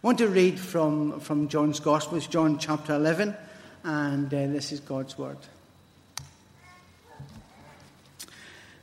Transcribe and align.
I 0.00 0.06
want 0.06 0.18
to 0.18 0.28
read 0.28 0.60
from, 0.60 1.18
from 1.18 1.48
John's 1.48 1.80
Gospel, 1.80 2.18
it's 2.18 2.28
John 2.28 2.56
chapter 2.58 2.94
11, 2.94 3.36
and 3.82 4.32
uh, 4.32 4.46
this 4.46 4.70
is 4.70 4.78
God's 4.78 5.18
Word. 5.18 5.38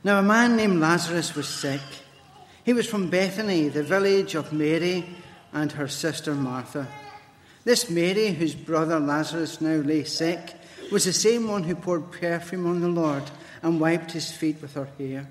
Now, 0.04 0.18
a 0.18 0.22
man 0.22 0.56
named 0.56 0.78
Lazarus 0.78 1.34
was 1.34 1.48
sick. 1.48 1.80
He 2.64 2.74
was 2.74 2.86
from 2.86 3.08
Bethany, 3.08 3.68
the 3.68 3.82
village 3.82 4.34
of 4.34 4.52
Mary 4.52 5.06
and 5.54 5.72
her 5.72 5.88
sister 5.88 6.34
Martha. 6.34 6.86
This 7.64 7.88
Mary, 7.88 8.32
whose 8.32 8.54
brother 8.54 9.00
Lazarus 9.00 9.62
now 9.62 9.76
lay 9.76 10.04
sick, 10.04 10.52
was 10.92 11.06
the 11.06 11.14
same 11.14 11.48
one 11.48 11.62
who 11.62 11.76
poured 11.76 12.12
perfume 12.12 12.66
on 12.66 12.82
the 12.82 12.88
Lord 12.88 13.24
and 13.62 13.80
wiped 13.80 14.12
his 14.12 14.30
feet 14.30 14.60
with 14.60 14.74
her 14.74 14.88
hair. 14.98 15.28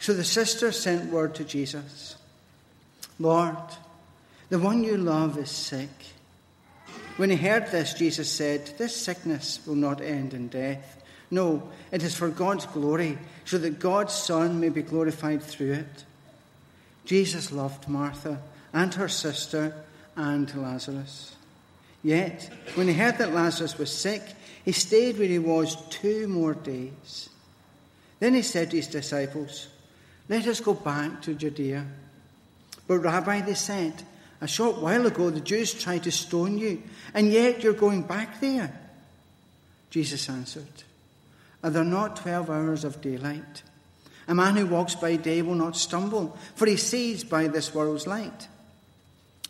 So 0.00 0.12
the 0.12 0.22
sister 0.22 0.70
sent 0.70 1.10
word 1.10 1.34
to 1.36 1.44
Jesus 1.44 2.16
Lord, 3.18 3.56
the 4.48 4.58
one 4.58 4.84
you 4.84 4.96
love 4.96 5.38
is 5.38 5.50
sick. 5.50 5.88
When 7.16 7.30
he 7.30 7.36
heard 7.36 7.70
this, 7.70 7.94
Jesus 7.94 8.30
said, 8.30 8.66
This 8.78 8.94
sickness 8.94 9.60
will 9.66 9.74
not 9.74 10.00
end 10.00 10.34
in 10.34 10.48
death. 10.48 11.02
No, 11.30 11.70
it 11.90 12.02
is 12.02 12.14
for 12.14 12.28
God's 12.28 12.66
glory, 12.66 13.18
so 13.44 13.58
that 13.58 13.80
God's 13.80 14.14
Son 14.14 14.60
may 14.60 14.68
be 14.68 14.82
glorified 14.82 15.42
through 15.42 15.72
it. 15.72 16.04
Jesus 17.04 17.50
loved 17.52 17.88
Martha 17.88 18.40
and 18.72 18.92
her 18.94 19.08
sister 19.08 19.74
and 20.16 20.54
Lazarus. 20.54 21.34
Yet, 22.02 22.50
when 22.74 22.86
he 22.86 22.94
heard 22.94 23.18
that 23.18 23.32
Lazarus 23.32 23.78
was 23.78 23.92
sick, 23.92 24.22
he 24.64 24.72
stayed 24.72 25.18
where 25.18 25.28
he 25.28 25.38
was 25.38 25.76
two 25.88 26.28
more 26.28 26.54
days. 26.54 27.28
Then 28.20 28.34
he 28.34 28.42
said 28.42 28.70
to 28.70 28.76
his 28.76 28.86
disciples, 28.86 29.68
Let 30.28 30.46
us 30.46 30.60
go 30.60 30.74
back 30.74 31.22
to 31.22 31.34
Judea. 31.34 31.86
But, 32.86 32.98
Rabbi, 32.98 33.40
they 33.40 33.54
said, 33.54 33.94
a 34.40 34.48
short 34.48 34.78
while 34.78 35.06
ago 35.06 35.30
the 35.30 35.40
Jews 35.40 35.72
tried 35.72 36.04
to 36.04 36.12
stone 36.12 36.58
you, 36.58 36.82
and 37.14 37.30
yet 37.30 37.62
you're 37.62 37.72
going 37.72 38.02
back 38.02 38.40
there. 38.40 38.78
Jesus 39.90 40.28
answered, 40.28 40.82
Are 41.62 41.70
there 41.70 41.84
not 41.84 42.16
twelve 42.16 42.50
hours 42.50 42.84
of 42.84 43.00
daylight? 43.00 43.62
A 44.28 44.34
man 44.34 44.56
who 44.56 44.66
walks 44.66 44.94
by 44.94 45.16
day 45.16 45.40
will 45.42 45.54
not 45.54 45.76
stumble, 45.76 46.36
for 46.54 46.66
he 46.66 46.76
sees 46.76 47.22
by 47.22 47.46
this 47.46 47.74
world's 47.74 48.06
light. 48.06 48.48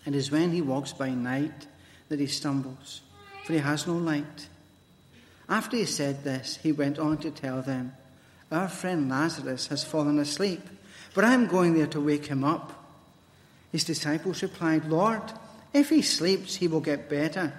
It 0.04 0.14
is 0.14 0.30
when 0.30 0.52
he 0.52 0.60
walks 0.60 0.92
by 0.92 1.10
night 1.10 1.66
that 2.08 2.20
he 2.20 2.26
stumbles, 2.26 3.00
for 3.44 3.54
he 3.54 3.58
has 3.58 3.86
no 3.86 3.94
light. 3.94 4.48
After 5.48 5.76
he 5.76 5.84
said 5.84 6.24
this, 6.24 6.58
he 6.62 6.72
went 6.72 6.98
on 6.98 7.18
to 7.18 7.30
tell 7.30 7.62
them, 7.62 7.92
Our 8.52 8.68
friend 8.68 9.08
Lazarus 9.08 9.68
has 9.68 9.84
fallen 9.84 10.18
asleep, 10.18 10.62
but 11.14 11.24
I 11.24 11.32
am 11.34 11.46
going 11.46 11.74
there 11.74 11.86
to 11.88 12.00
wake 12.00 12.26
him 12.26 12.44
up. 12.44 12.75
His 13.72 13.84
disciples 13.84 14.42
replied, 14.42 14.86
Lord, 14.86 15.22
if 15.72 15.90
he 15.90 16.02
sleeps, 16.02 16.56
he 16.56 16.68
will 16.68 16.80
get 16.80 17.10
better. 17.10 17.52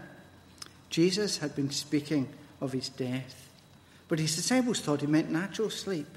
Jesus 0.90 1.38
had 1.38 1.56
been 1.56 1.72
speaking 1.72 2.30
of 2.62 2.74
his 2.74 2.90
death, 2.90 3.50
but 4.08 4.20
his 4.20 4.36
disciples 4.36 4.80
thought 4.80 5.02
he 5.02 5.08
meant 5.08 5.30
natural 5.30 5.70
sleep. 5.70 6.08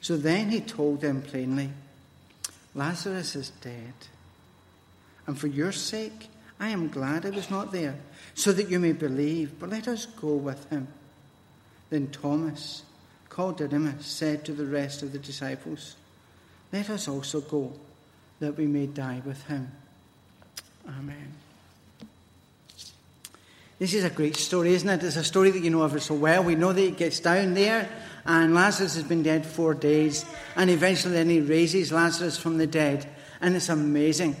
So 0.00 0.16
then 0.16 0.50
he 0.50 0.60
told 0.60 1.00
them 1.00 1.22
plainly, 1.22 1.70
Lazarus 2.74 3.36
is 3.36 3.50
dead. 3.50 3.94
And 5.26 5.38
for 5.38 5.46
your 5.46 5.72
sake, 5.72 6.28
I 6.58 6.68
am 6.68 6.88
glad 6.88 7.24
I 7.24 7.30
was 7.30 7.50
not 7.50 7.72
there, 7.72 7.96
so 8.34 8.52
that 8.52 8.68
you 8.68 8.78
may 8.78 8.92
believe, 8.92 9.58
but 9.58 9.70
let 9.70 9.88
us 9.88 10.06
go 10.06 10.34
with 10.34 10.68
him. 10.70 10.88
Then 11.90 12.08
Thomas, 12.08 12.82
called 13.28 13.58
Didymus, 13.58 14.06
said 14.06 14.44
to 14.44 14.52
the 14.52 14.66
rest 14.66 15.02
of 15.02 15.12
the 15.12 15.18
disciples, 15.18 15.96
Let 16.72 16.90
us 16.90 17.08
also 17.08 17.40
go, 17.40 17.72
that 18.44 18.58
we 18.58 18.66
may 18.66 18.86
die 18.86 19.22
with 19.24 19.42
him. 19.46 19.72
Amen. 20.86 21.32
This 23.78 23.94
is 23.94 24.04
a 24.04 24.10
great 24.10 24.36
story, 24.36 24.74
isn't 24.74 24.88
it? 24.88 25.02
It's 25.02 25.16
a 25.16 25.24
story 25.24 25.50
that 25.50 25.62
you 25.62 25.70
know 25.70 25.82
ever 25.82 25.98
so 25.98 26.14
well. 26.14 26.44
We 26.44 26.54
know 26.54 26.74
that 26.74 26.80
he 26.80 26.90
gets 26.90 27.20
down 27.20 27.54
there, 27.54 27.88
and 28.26 28.54
Lazarus 28.54 28.96
has 28.96 29.04
been 29.04 29.22
dead 29.22 29.46
four 29.46 29.72
days, 29.72 30.26
and 30.56 30.68
eventually 30.68 31.14
then 31.14 31.30
he 31.30 31.40
raises 31.40 31.90
Lazarus 31.90 32.36
from 32.36 32.58
the 32.58 32.66
dead, 32.66 33.08
and 33.40 33.56
it's 33.56 33.70
amazing. 33.70 34.36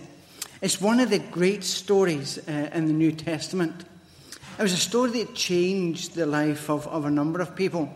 It's 0.60 0.80
one 0.80 1.00
of 1.00 1.08
the 1.08 1.18
great 1.18 1.64
stories 1.64 2.38
uh, 2.46 2.70
in 2.74 2.86
the 2.86 2.92
New 2.92 3.12
Testament. 3.12 3.84
It 4.58 4.62
was 4.62 4.74
a 4.74 4.76
story 4.76 5.24
that 5.24 5.34
changed 5.34 6.14
the 6.14 6.26
life 6.26 6.68
of, 6.68 6.86
of 6.88 7.06
a 7.06 7.10
number 7.10 7.40
of 7.40 7.56
people. 7.56 7.88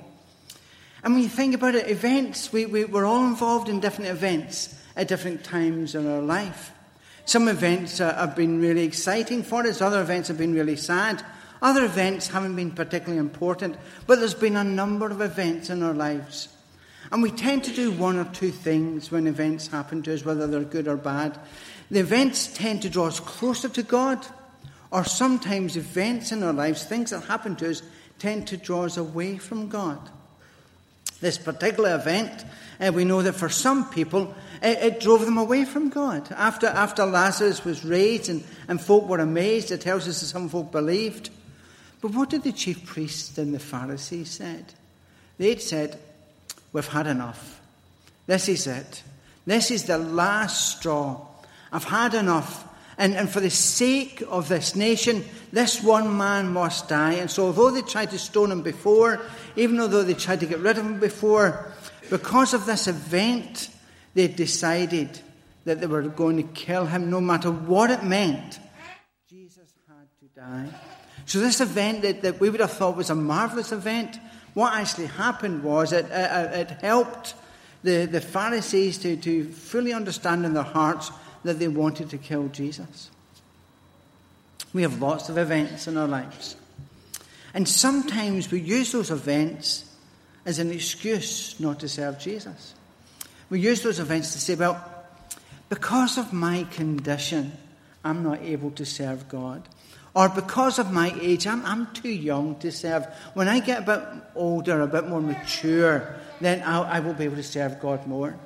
And 1.03 1.15
when 1.15 1.23
you 1.23 1.29
think 1.29 1.55
about 1.55 1.75
it, 1.75 1.89
events, 1.89 2.53
we, 2.53 2.67
we, 2.67 2.85
we're 2.85 3.05
all 3.05 3.27
involved 3.27 3.69
in 3.69 3.81
different 3.81 4.11
events 4.11 4.75
at 4.97 5.09
different 5.09 5.45
times 5.45 5.95
in 5.95 6.11
our 6.11 6.21
life. 6.21 6.73
Some 7.25 7.49
events 7.49 8.01
uh, 8.01 8.15
have 8.15 8.35
been 8.35 8.61
really 8.61 8.85
exciting 8.85 9.43
for 9.43 9.67
us, 9.67 9.81
other 9.81 10.01
events 10.01 10.29
have 10.29 10.39
been 10.39 10.55
really 10.55 10.77
sad. 10.77 11.25
Other 11.61 11.85
events 11.85 12.29
haven't 12.29 12.55
been 12.57 12.71
particularly 12.71 13.19
important, 13.19 13.77
but 14.07 14.19
there's 14.19 14.35
been 14.35 14.57
a 14.57 14.65
number 14.65 15.07
of 15.07 15.21
events 15.21 15.71
in 15.71 15.83
our 15.83 15.93
lives. 15.93 16.49
And 17.11 17.23
we 17.23 17.31
tend 17.31 17.65
to 17.65 17.73
do 17.73 17.91
one 17.91 18.17
or 18.17 18.27
two 18.27 18.51
things 18.51 19.11
when 19.11 19.27
events 19.27 19.67
happen 19.67 20.03
to 20.03 20.15
us, 20.15 20.25
whether 20.25 20.47
they're 20.47 20.63
good 20.63 20.87
or 20.87 20.97
bad. 20.97 21.39
The 21.91 22.01
events 22.01 22.47
tend 22.49 22.83
to 22.83 22.91
draw 22.91 23.07
us 23.07 23.19
closer 23.19 23.69
to 23.71 23.83
God, 23.83 24.25
or 24.91 25.05
sometimes 25.05 25.77
events 25.77 26.33
in 26.33 26.43
our 26.43 26.53
lives, 26.53 26.85
things 26.85 27.11
that 27.11 27.25
happen 27.25 27.57
to 27.57 27.71
us, 27.71 27.83
tend 28.19 28.47
to 28.49 28.57
draw 28.57 28.85
us 28.85 28.97
away 28.97 29.39
from 29.39 29.69
God. 29.69 29.99
This 31.21 31.39
particular 31.39 31.95
event, 31.95 32.45
uh, 32.81 32.93
we 32.95 33.05
know 33.05 33.23
that 33.23 33.35
for 33.35 33.49
some 33.49 33.91
people, 33.91 34.35
it, 34.63 34.79
it, 34.79 35.01
drove 35.01 35.25
them 35.25 35.39
away 35.39 35.65
from 35.65 35.89
God. 35.89 36.31
After, 36.31 36.67
after 36.67 37.05
Lazarus 37.05 37.65
was 37.65 37.85
raised 37.85 38.29
and, 38.29 38.45
and 38.69 38.81
folk 38.81 39.09
were 39.09 39.19
amazed, 39.19 39.73
it 39.73 39.81
tells 39.81 40.07
us 40.07 40.21
that 40.21 40.27
some 40.27 40.49
folk 40.49 40.71
believed. 40.71 41.31
But 42.01 42.13
what 42.13 42.31
did 42.31 42.45
the 42.45 42.53
chief 42.53 42.87
priests 42.87 43.37
and 43.39 43.53
the 43.53 43.59
Pharisees 43.59 44.31
said? 44.31 44.73
They'd 45.39 45.61
said, 45.61 45.99
We've 46.73 46.87
had 46.87 47.07
enough. 47.07 47.61
This 48.27 48.49
is 48.49 48.67
it. 48.67 49.03
This 49.47 49.71
is 49.71 49.85
the 49.85 49.99
last 49.99 50.79
straw. 50.79 51.27
I've 51.73 51.85
had 51.85 52.15
enough. 52.15 52.65
And, 52.99 53.15
and 53.15 53.31
for 53.31 53.39
the 53.39 53.49
sake 53.49 54.25
of 54.29 54.49
this 54.49 54.75
nation, 54.75 55.25
this 55.53 55.83
one 55.83 56.17
man 56.17 56.53
must 56.53 56.89
die. 56.89 57.15
And 57.15 57.31
so, 57.31 57.47
although 57.47 57.71
they 57.71 57.83
tried 57.83 58.11
to 58.11 58.19
stone 58.19 58.51
him 58.51 58.63
before, 58.63 59.21
even 59.55 59.79
although 59.79 60.03
they 60.03 60.15
tried 60.15 60.41
to 60.41 60.47
get 60.47 60.59
rid 60.59 60.79
of 60.79 60.85
him 60.85 60.99
before, 60.99 61.73
because 62.11 62.55
of 62.55 62.67
this 62.67 62.89
event, 62.89 63.71
they 64.15 64.27
decided 64.27 65.21
that 65.65 65.81
they 65.81 65.87
were 65.87 66.03
going 66.03 66.39
to 66.39 66.43
kill 66.43 66.87
him 66.87 67.09
no 67.09 67.21
matter 67.21 67.53
what 67.53 67.93
it 67.93 68.03
meant. 68.03 68.59
Jesus 69.31 69.73
had 69.87 70.09
to 70.19 70.41
die. 70.41 70.67
So, 71.25 71.39
this 71.39 71.61
event 71.61 72.03
that, 72.03 72.23
that 72.23 72.41
we 72.41 72.51
would 72.51 72.61
have 72.61 72.73
thought 72.73 72.97
was 72.97 73.11
a 73.11 73.15
marvelous 73.15 73.71
event, 73.71 74.19
what 74.55 74.75
actually 74.75 75.07
happened 75.07 75.63
was 75.63 75.93
it, 75.93 76.07
it, 76.11 76.71
it 76.71 76.71
helped 76.81 77.35
the, 77.85 78.07
the 78.07 78.21
Pharisees 78.21 78.99
to, 78.99 79.17
to 79.19 79.45
fully 79.53 79.93
understand 79.93 80.45
in 80.45 80.55
their 80.55 80.65
hearts 80.65 81.13
that 81.45 81.59
they 81.59 81.69
wanted 81.69 82.11
to 82.11 82.19
kill 82.19 82.49
Jesus. 82.49 83.11
We 84.73 84.83
have 84.83 85.01
lots 85.01 85.29
of 85.29 85.39
events 85.39 85.87
in 85.87 85.97
our 85.97 86.09
lives. 86.09 86.57
And 87.55 87.69
sometimes 87.69 88.51
we 88.51 88.61
use 88.61 88.93
those 88.93 89.11
events 89.11 89.85
as 90.45 90.59
an 90.59 90.71
excuse 90.71 91.59
not 91.59 91.81
to 91.81 91.89
serve 91.89 92.19
Jesus. 92.19 92.75
We 93.51 93.61
use 93.61 93.83
those 93.83 93.99
events 93.99 94.33
to 94.33 94.39
say, 94.39 94.55
well, 94.55 94.83
because 95.69 96.19
of 96.19 96.33
my 96.33 96.65
condition, 96.65 97.53
I'm 98.05 98.23
not 98.23 98.43
able 98.43 98.71
to 98.73 98.85
serve 98.85 99.29
God. 99.29 99.67
Or 100.15 100.29
because 100.29 100.79
of 100.79 100.93
my 100.93 101.15
age, 101.21 101.47
I'm, 101.47 101.65
I'm 101.65 101.93
too 101.93 102.11
young 102.11 102.57
to 102.57 102.73
serve. 102.73 103.07
When 103.35 103.49
I 103.49 103.61
get 103.61 103.83
a 103.83 103.87
bit 103.87 104.23
older, 104.35 104.81
a 104.81 104.87
bit 104.87 105.07
more 105.07 105.21
mature, 105.21 106.17
then 106.41 106.63
I'll, 106.65 106.85
I 106.85 107.01
will 107.01 107.15
be 107.15 107.25
able 107.25 107.37
to 107.37 107.43
serve 107.43 107.81
God 107.81 108.07
more. 108.07 108.37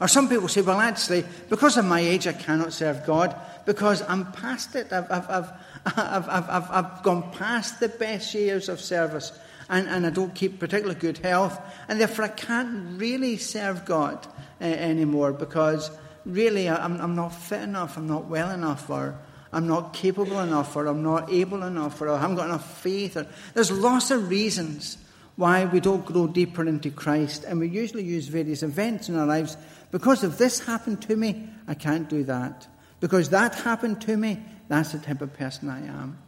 Or 0.00 0.08
some 0.08 0.28
people 0.28 0.48
say, 0.48 0.60
well, 0.60 0.80
actually, 0.80 1.24
because 1.48 1.76
of 1.76 1.84
my 1.84 2.00
age, 2.00 2.26
I 2.26 2.32
cannot 2.32 2.72
serve 2.72 3.04
God 3.04 3.34
because 3.66 4.02
I'm 4.08 4.30
past 4.32 4.76
it. 4.76 4.92
I've, 4.92 5.10
I've, 5.10 5.28
I've, 5.28 5.52
I've, 5.86 6.28
I've, 6.28 6.50
I've, 6.50 6.70
I've 6.70 7.02
gone 7.02 7.30
past 7.32 7.80
the 7.80 7.88
best 7.88 8.32
years 8.34 8.68
of 8.68 8.80
service 8.80 9.32
and, 9.68 9.88
and 9.88 10.06
I 10.06 10.10
don't 10.10 10.34
keep 10.34 10.58
particularly 10.58 10.98
good 10.98 11.18
health, 11.18 11.60
and 11.88 12.00
therefore 12.00 12.24
I 12.24 12.28
can't 12.28 12.98
really 12.98 13.36
serve 13.36 13.84
God 13.84 14.26
uh, 14.60 14.64
anymore 14.64 15.32
because 15.32 15.90
really 16.24 16.68
I'm, 16.68 17.00
I'm 17.00 17.14
not 17.14 17.30
fit 17.30 17.62
enough, 17.62 17.96
I'm 17.96 18.06
not 18.06 18.26
well 18.26 18.50
enough, 18.50 18.88
or 18.88 19.18
I'm 19.52 19.66
not 19.66 19.92
capable 19.92 20.40
enough, 20.40 20.74
or 20.76 20.86
I'm 20.86 21.02
not 21.02 21.30
able 21.30 21.62
enough, 21.62 22.00
or 22.00 22.08
I 22.10 22.18
haven't 22.18 22.36
got 22.36 22.46
enough 22.46 22.80
faith. 22.80 23.16
Or, 23.16 23.26
there's 23.54 23.70
lots 23.70 24.10
of 24.10 24.28
reasons 24.28 24.98
why 25.38 25.64
we 25.66 25.78
don't 25.78 26.04
grow 26.04 26.26
deeper 26.26 26.66
into 26.66 26.90
Christ, 26.90 27.44
and 27.44 27.60
we 27.60 27.68
usually 27.68 28.02
use 28.02 28.26
various 28.26 28.64
events 28.64 29.08
in 29.08 29.16
our 29.16 29.24
lives. 29.24 29.56
Because 29.92 30.24
if 30.24 30.36
this 30.36 30.58
happened 30.58 31.00
to 31.02 31.14
me, 31.14 31.48
I 31.68 31.74
can't 31.74 32.08
do 32.08 32.24
that. 32.24 32.66
Because 32.98 33.28
that 33.30 33.54
happened 33.54 34.00
to 34.00 34.16
me, 34.16 34.42
that's 34.66 34.90
the 34.90 34.98
type 34.98 35.22
of 35.22 35.32
person 35.34 35.70
I 35.70 35.86
am. 35.86 36.18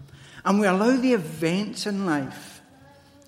And 0.44 0.60
we 0.60 0.68
allow 0.68 0.96
the 0.96 1.12
events 1.12 1.88
in 1.88 2.06
life 2.06 2.62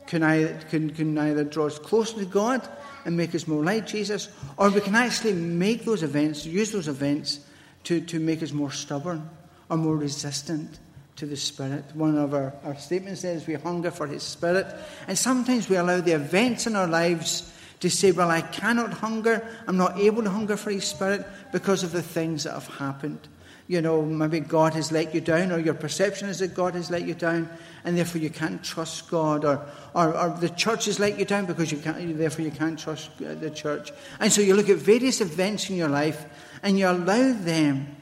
can 0.06 0.22
either, 0.22 0.56
can, 0.70 0.90
can 0.90 1.18
either 1.18 1.42
draw 1.42 1.66
us 1.66 1.80
closer 1.80 2.18
to 2.18 2.26
God 2.26 2.66
and 3.04 3.16
make 3.16 3.34
us 3.34 3.48
more 3.48 3.64
like 3.64 3.88
Jesus, 3.88 4.28
or 4.56 4.70
we 4.70 4.82
can 4.82 4.94
actually 4.94 5.32
make 5.32 5.84
those 5.84 6.04
events, 6.04 6.46
use 6.46 6.70
those 6.70 6.86
events 6.86 7.40
to, 7.84 8.00
to 8.02 8.20
make 8.20 8.40
us 8.40 8.52
more 8.52 8.70
stubborn, 8.70 9.28
or 9.68 9.76
more 9.76 9.96
resistant 9.96 10.78
to 11.16 11.26
the 11.26 11.36
Spirit. 11.36 11.84
One 11.94 12.16
of 12.16 12.34
our, 12.34 12.54
our 12.64 12.76
statements 12.76 13.20
says 13.20 13.46
we 13.46 13.54
hunger 13.54 13.90
for 13.90 14.06
His 14.06 14.22
Spirit. 14.22 14.66
And 15.06 15.18
sometimes 15.18 15.68
we 15.68 15.76
allow 15.76 16.00
the 16.00 16.12
events 16.12 16.66
in 16.66 16.76
our 16.76 16.86
lives 16.86 17.52
to 17.80 17.90
say, 17.90 18.12
Well, 18.12 18.30
I 18.30 18.40
cannot 18.40 18.94
hunger. 18.94 19.46
I'm 19.66 19.76
not 19.76 19.98
able 19.98 20.22
to 20.22 20.30
hunger 20.30 20.56
for 20.56 20.70
His 20.70 20.84
Spirit 20.84 21.26
because 21.52 21.82
of 21.82 21.92
the 21.92 22.02
things 22.02 22.44
that 22.44 22.54
have 22.54 22.68
happened. 22.68 23.28
You 23.68 23.80
know, 23.80 24.02
maybe 24.02 24.40
God 24.40 24.74
has 24.74 24.90
let 24.90 25.14
you 25.14 25.20
down, 25.20 25.52
or 25.52 25.58
your 25.58 25.74
perception 25.74 26.28
is 26.28 26.40
that 26.40 26.54
God 26.54 26.74
has 26.74 26.90
let 26.90 27.06
you 27.06 27.14
down, 27.14 27.48
and 27.84 27.96
therefore 27.96 28.20
you 28.20 28.28
can't 28.28 28.62
trust 28.62 29.08
God, 29.08 29.44
or, 29.44 29.64
or, 29.94 30.16
or 30.16 30.36
the 30.40 30.50
church 30.50 30.86
has 30.86 30.98
let 30.98 31.18
you 31.18 31.24
down 31.24 31.46
because 31.46 31.70
you 31.70 31.78
can't, 31.78 32.18
therefore 32.18 32.44
you 32.44 32.50
can't 32.50 32.78
trust 32.78 33.10
uh, 33.24 33.34
the 33.34 33.50
church. 33.50 33.92
And 34.18 34.32
so 34.32 34.42
you 34.42 34.54
look 34.54 34.68
at 34.68 34.78
various 34.78 35.20
events 35.20 35.70
in 35.70 35.76
your 35.76 35.88
life 35.88 36.24
and 36.62 36.78
you 36.78 36.88
allow 36.88 37.32
them 37.32 37.96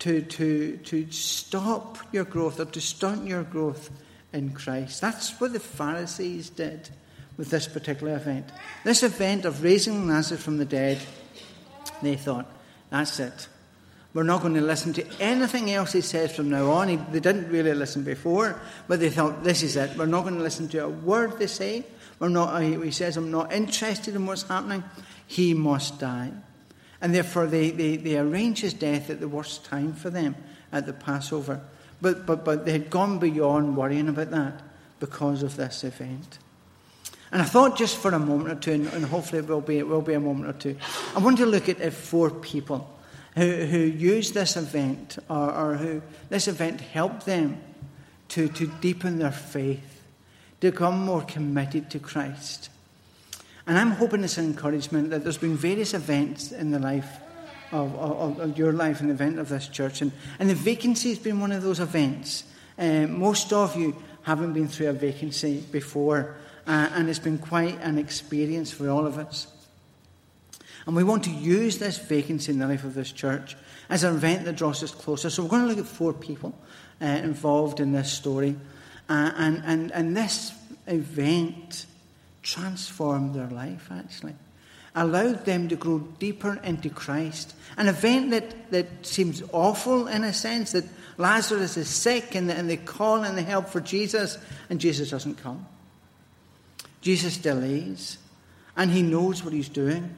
to, 0.00 0.22
to, 0.22 0.76
to 0.78 1.10
stop 1.10 1.98
your 2.12 2.24
growth 2.24 2.60
or 2.60 2.66
to 2.66 2.80
stunt 2.80 3.26
your 3.26 3.42
growth 3.42 3.90
in 4.32 4.50
Christ. 4.50 5.00
That's 5.00 5.38
what 5.40 5.52
the 5.52 5.60
Pharisees 5.60 6.50
did 6.50 6.90
with 7.36 7.50
this 7.50 7.66
particular 7.66 8.16
event. 8.16 8.46
This 8.84 9.02
event 9.02 9.44
of 9.44 9.62
raising 9.62 10.06
Lazarus 10.06 10.42
from 10.42 10.58
the 10.58 10.64
dead, 10.64 10.98
they 12.02 12.16
thought, 12.16 12.50
that's 12.90 13.18
it. 13.20 13.48
We're 14.12 14.22
not 14.22 14.42
going 14.42 14.54
to 14.54 14.60
listen 14.60 14.92
to 14.92 15.06
anything 15.20 15.72
else 15.72 15.92
he 15.92 16.00
says 16.00 16.34
from 16.34 16.48
now 16.48 16.70
on. 16.70 16.88
He, 16.88 16.96
they 16.96 17.18
didn't 17.18 17.50
really 17.50 17.74
listen 17.74 18.04
before, 18.04 18.60
but 18.86 19.00
they 19.00 19.10
thought, 19.10 19.42
this 19.42 19.64
is 19.64 19.74
it. 19.74 19.96
We're 19.96 20.06
not 20.06 20.22
going 20.22 20.36
to 20.36 20.42
listen 20.42 20.68
to 20.68 20.84
a 20.84 20.88
word 20.88 21.38
they 21.38 21.48
say. 21.48 21.84
We're 22.20 22.28
not, 22.28 22.60
he 22.60 22.92
says, 22.92 23.16
I'm 23.16 23.32
not 23.32 23.52
interested 23.52 24.14
in 24.14 24.24
what's 24.24 24.44
happening. 24.44 24.84
He 25.26 25.52
must 25.52 25.98
die. 25.98 26.30
And 27.04 27.14
therefore, 27.14 27.46
they, 27.46 27.70
they, 27.70 27.96
they 27.96 28.16
arrange 28.16 28.62
his 28.62 28.72
death 28.72 29.10
at 29.10 29.20
the 29.20 29.28
worst 29.28 29.62
time 29.66 29.92
for 29.92 30.08
them 30.08 30.36
at 30.72 30.86
the 30.86 30.94
Passover. 30.94 31.60
But, 32.00 32.24
but, 32.24 32.46
but 32.46 32.64
they 32.64 32.72
had 32.72 32.88
gone 32.88 33.18
beyond 33.18 33.76
worrying 33.76 34.08
about 34.08 34.30
that 34.30 34.62
because 35.00 35.42
of 35.42 35.56
this 35.56 35.84
event. 35.84 36.38
And 37.30 37.42
I 37.42 37.44
thought 37.44 37.76
just 37.76 37.98
for 37.98 38.10
a 38.12 38.18
moment 38.18 38.48
or 38.48 38.54
two, 38.54 38.72
and, 38.72 38.86
and 38.94 39.04
hopefully 39.04 39.40
it 39.40 39.48
will, 39.48 39.60
be, 39.60 39.76
it 39.76 39.86
will 39.86 40.00
be 40.00 40.14
a 40.14 40.20
moment 40.20 40.48
or 40.48 40.58
two, 40.58 40.78
I 41.14 41.18
want 41.18 41.36
to 41.38 41.46
look 41.46 41.68
at, 41.68 41.78
at 41.82 41.92
four 41.92 42.30
people 42.30 42.90
who, 43.34 43.50
who 43.50 43.80
used 43.80 44.32
this 44.32 44.56
event 44.56 45.18
or, 45.28 45.52
or 45.52 45.74
who 45.74 46.00
this 46.30 46.48
event 46.48 46.80
helped 46.80 47.26
them 47.26 47.60
to, 48.28 48.48
to 48.48 48.66
deepen 48.80 49.18
their 49.18 49.30
faith, 49.30 50.02
to 50.62 50.70
become 50.70 51.04
more 51.04 51.20
committed 51.20 51.90
to 51.90 51.98
Christ. 51.98 52.70
And 53.66 53.78
I'm 53.78 53.92
hoping 53.92 54.24
it's 54.24 54.38
an 54.38 54.44
encouragement 54.44 55.10
that 55.10 55.22
there's 55.22 55.38
been 55.38 55.56
various 55.56 55.94
events 55.94 56.52
in 56.52 56.70
the 56.70 56.78
life 56.78 57.08
of, 57.72 57.94
of, 57.96 58.40
of 58.40 58.58
your 58.58 58.72
life 58.72 59.00
and 59.00 59.08
the 59.08 59.14
event 59.14 59.38
of 59.38 59.48
this 59.48 59.68
church. 59.68 60.02
And, 60.02 60.12
and 60.38 60.50
the 60.50 60.54
vacancy 60.54 61.08
has 61.08 61.18
been 61.18 61.40
one 61.40 61.50
of 61.50 61.62
those 61.62 61.80
events. 61.80 62.44
Uh, 62.78 63.06
most 63.06 63.52
of 63.52 63.76
you 63.76 63.96
haven't 64.22 64.52
been 64.52 64.68
through 64.68 64.88
a 64.88 64.92
vacancy 64.92 65.64
before, 65.72 66.36
uh, 66.66 66.90
and 66.92 67.08
it's 67.08 67.18
been 67.18 67.38
quite 67.38 67.80
an 67.80 67.98
experience 67.98 68.70
for 68.70 68.90
all 68.90 69.06
of 69.06 69.18
us. 69.18 69.46
And 70.86 70.94
we 70.94 71.04
want 71.04 71.24
to 71.24 71.30
use 71.30 71.78
this 71.78 71.98
vacancy 71.98 72.52
in 72.52 72.58
the 72.58 72.66
life 72.66 72.84
of 72.84 72.94
this 72.94 73.12
church 73.12 73.56
as 73.88 74.04
an 74.04 74.14
event 74.14 74.44
that 74.44 74.56
draws 74.56 74.82
us 74.82 74.92
closer. 74.92 75.30
So 75.30 75.42
we're 75.42 75.48
going 75.48 75.62
to 75.62 75.68
look 75.68 75.78
at 75.78 75.86
four 75.86 76.12
people 76.12 76.58
uh, 77.00 77.06
involved 77.06 77.80
in 77.80 77.92
this 77.92 78.12
story. 78.12 78.56
Uh, 79.08 79.32
and, 79.36 79.62
and, 79.64 79.92
and 79.92 80.16
this 80.16 80.52
event 80.86 81.86
transformed 82.44 83.34
their 83.34 83.48
life, 83.48 83.88
actually. 83.90 84.36
Allowed 84.94 85.44
them 85.44 85.68
to 85.68 85.74
grow 85.74 85.98
deeper 85.98 86.60
into 86.62 86.88
Christ. 86.88 87.56
An 87.76 87.88
event 87.88 88.30
that, 88.30 88.70
that 88.70 89.04
seems 89.04 89.42
awful 89.52 90.06
in 90.06 90.22
a 90.22 90.32
sense, 90.32 90.70
that 90.70 90.84
Lazarus 91.18 91.76
is 91.76 91.88
sick 91.88 92.36
and, 92.36 92.48
and 92.48 92.70
they 92.70 92.76
call 92.76 93.24
and 93.24 93.36
they 93.36 93.42
help 93.42 93.68
for 93.68 93.80
Jesus, 93.80 94.38
and 94.70 94.80
Jesus 94.80 95.10
doesn't 95.10 95.38
come. 95.38 95.66
Jesus 97.00 97.36
delays, 97.36 98.18
and 98.76 98.90
he 98.90 99.02
knows 99.02 99.42
what 99.42 99.52
he's 99.52 99.68
doing. 99.68 100.14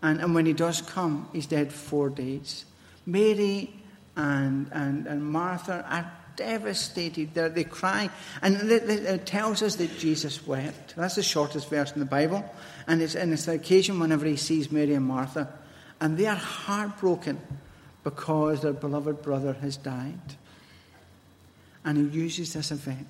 And, 0.00 0.20
and 0.20 0.34
when 0.34 0.46
he 0.46 0.52
does 0.52 0.80
come, 0.80 1.28
he's 1.32 1.46
dead 1.46 1.72
four 1.72 2.08
days. 2.08 2.64
Mary 3.04 3.74
and, 4.16 4.70
and, 4.72 5.06
and 5.06 5.22
Martha 5.24 5.84
are 5.88 6.17
devastated. 6.38 7.34
They're, 7.34 7.50
they 7.50 7.64
cry. 7.64 8.08
And 8.40 8.70
it 8.70 9.26
tells 9.26 9.62
us 9.62 9.76
that 9.76 9.98
Jesus 9.98 10.46
wept. 10.46 10.94
That's 10.96 11.16
the 11.16 11.22
shortest 11.22 11.68
verse 11.68 11.92
in 11.92 11.98
the 11.98 12.06
Bible. 12.06 12.42
And 12.86 13.02
it's, 13.02 13.14
and 13.14 13.32
it's 13.32 13.44
the 13.44 13.52
occasion 13.52 14.00
whenever 14.00 14.24
he 14.24 14.36
sees 14.36 14.72
Mary 14.72 14.94
and 14.94 15.04
Martha. 15.04 15.52
And 16.00 16.16
they 16.16 16.26
are 16.26 16.36
heartbroken 16.36 17.40
because 18.04 18.62
their 18.62 18.72
beloved 18.72 19.20
brother 19.20 19.52
has 19.54 19.76
died. 19.76 20.36
And 21.84 21.98
he 21.98 22.18
uses 22.18 22.54
this 22.54 22.70
event 22.70 23.08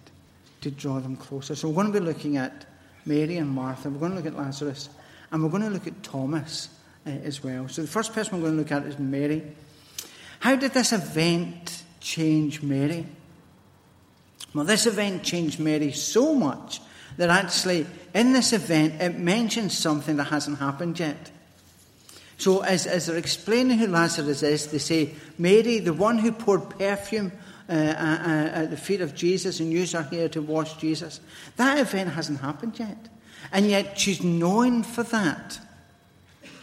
to 0.63 0.71
draw 0.71 0.99
them 0.99 1.17
closer. 1.17 1.55
So 1.55 1.69
we're 1.69 1.83
going 1.83 1.93
to 1.93 2.01
be 2.01 2.05
looking 2.05 2.37
at 2.39 2.65
Mary 3.05 3.37
and 3.37 3.51
Martha. 3.51 3.91
We're 3.91 4.01
going 4.01 4.13
to 4.13 4.17
look 4.17 4.27
at 4.27 4.37
Lazarus. 4.37 4.89
And 5.31 5.43
we're 5.43 5.51
going 5.51 5.63
to 5.63 5.71
look 5.71 5.87
at 5.87 6.03
Thomas 6.03 6.71
uh, 7.07 7.11
as 7.11 7.45
well. 7.45 7.69
So 7.69 7.83
the 7.83 7.89
first 7.89 8.15
person 8.15 8.37
we're 8.39 8.49
going 8.49 8.55
to 8.55 8.59
look 8.63 8.73
at 8.73 8.87
is 8.87 8.99
Mary. 8.99 9.43
How 10.41 10.57
did 10.57 10.73
this 10.73 10.93
event 10.93 11.83
change 12.01 12.63
Mary? 12.63 13.07
Well, 14.55 14.65
this 14.65 14.87
event 14.87 15.23
changed 15.23 15.61
Mary 15.61 15.93
so 15.93 16.35
much 16.35 16.81
that 17.17 17.31
actually, 17.31 17.87
in 18.15 18.33
this 18.33 18.53
event, 18.53 19.01
it 19.03 19.19
mentions 19.19 19.77
something 19.77 20.17
that 20.17 20.25
hasn't 20.25 20.59
happened 20.59 20.99
yet. 20.99 21.31
So, 22.39 22.63
as, 22.63 22.87
as 22.87 23.07
they're 23.07 23.17
explaining 23.17 23.79
who 23.79 23.89
Lazarus 23.89 24.43
is, 24.43 24.69
they 24.69 24.79
say, 24.79 25.11
Mary, 25.37 25.81
the 25.81 25.93
one 25.93 26.19
who 26.19 26.31
poured 26.31 26.71
perfume 26.79 27.33
uh, 27.69 27.73
uh, 27.73 27.77
uh, 27.77 28.51
at 28.55 28.71
the 28.71 28.77
feet 28.77 29.01
of 29.01 29.15
Jesus 29.15 29.59
and 29.59 29.73
used 29.73 29.93
her 29.93 30.05
hair 30.05 30.29
to 30.31 30.41
wash 30.41 30.77
Jesus, 30.77 31.21
that 31.57 31.79
event 31.79 32.11
hasn't 32.11 32.41
happened 32.41 32.79
yet. 32.79 33.09
And 33.51 33.67
yet, 33.67 33.99
she's 33.99 34.23
known 34.23 34.85
for 34.85 35.03
that 35.03 35.59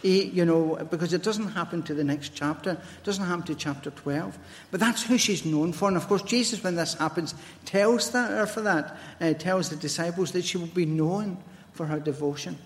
you 0.06 0.44
know, 0.44 0.76
because 0.90 1.12
it 1.12 1.22
doesn't 1.22 1.48
happen 1.48 1.82
to 1.84 1.94
the 1.94 2.04
next 2.04 2.34
chapter, 2.34 2.72
it 2.72 3.04
doesn't 3.04 3.24
happen 3.24 3.44
to 3.44 3.54
chapter 3.54 3.90
12. 3.90 4.38
But 4.70 4.80
that's 4.80 5.02
who 5.02 5.18
she's 5.18 5.44
known 5.44 5.72
for. 5.72 5.88
And 5.88 5.96
of 5.96 6.06
course, 6.06 6.22
Jesus, 6.22 6.62
when 6.62 6.76
this 6.76 6.94
happens, 6.94 7.34
tells 7.64 8.10
that, 8.12 8.30
her 8.30 8.46
for 8.46 8.62
that, 8.62 8.96
uh, 9.20 9.34
tells 9.34 9.68
the 9.68 9.76
disciples 9.76 10.32
that 10.32 10.44
she 10.44 10.58
will 10.58 10.66
be 10.66 10.86
known 10.86 11.38
for 11.72 11.86
her 11.86 12.00
devotion. 12.00 12.58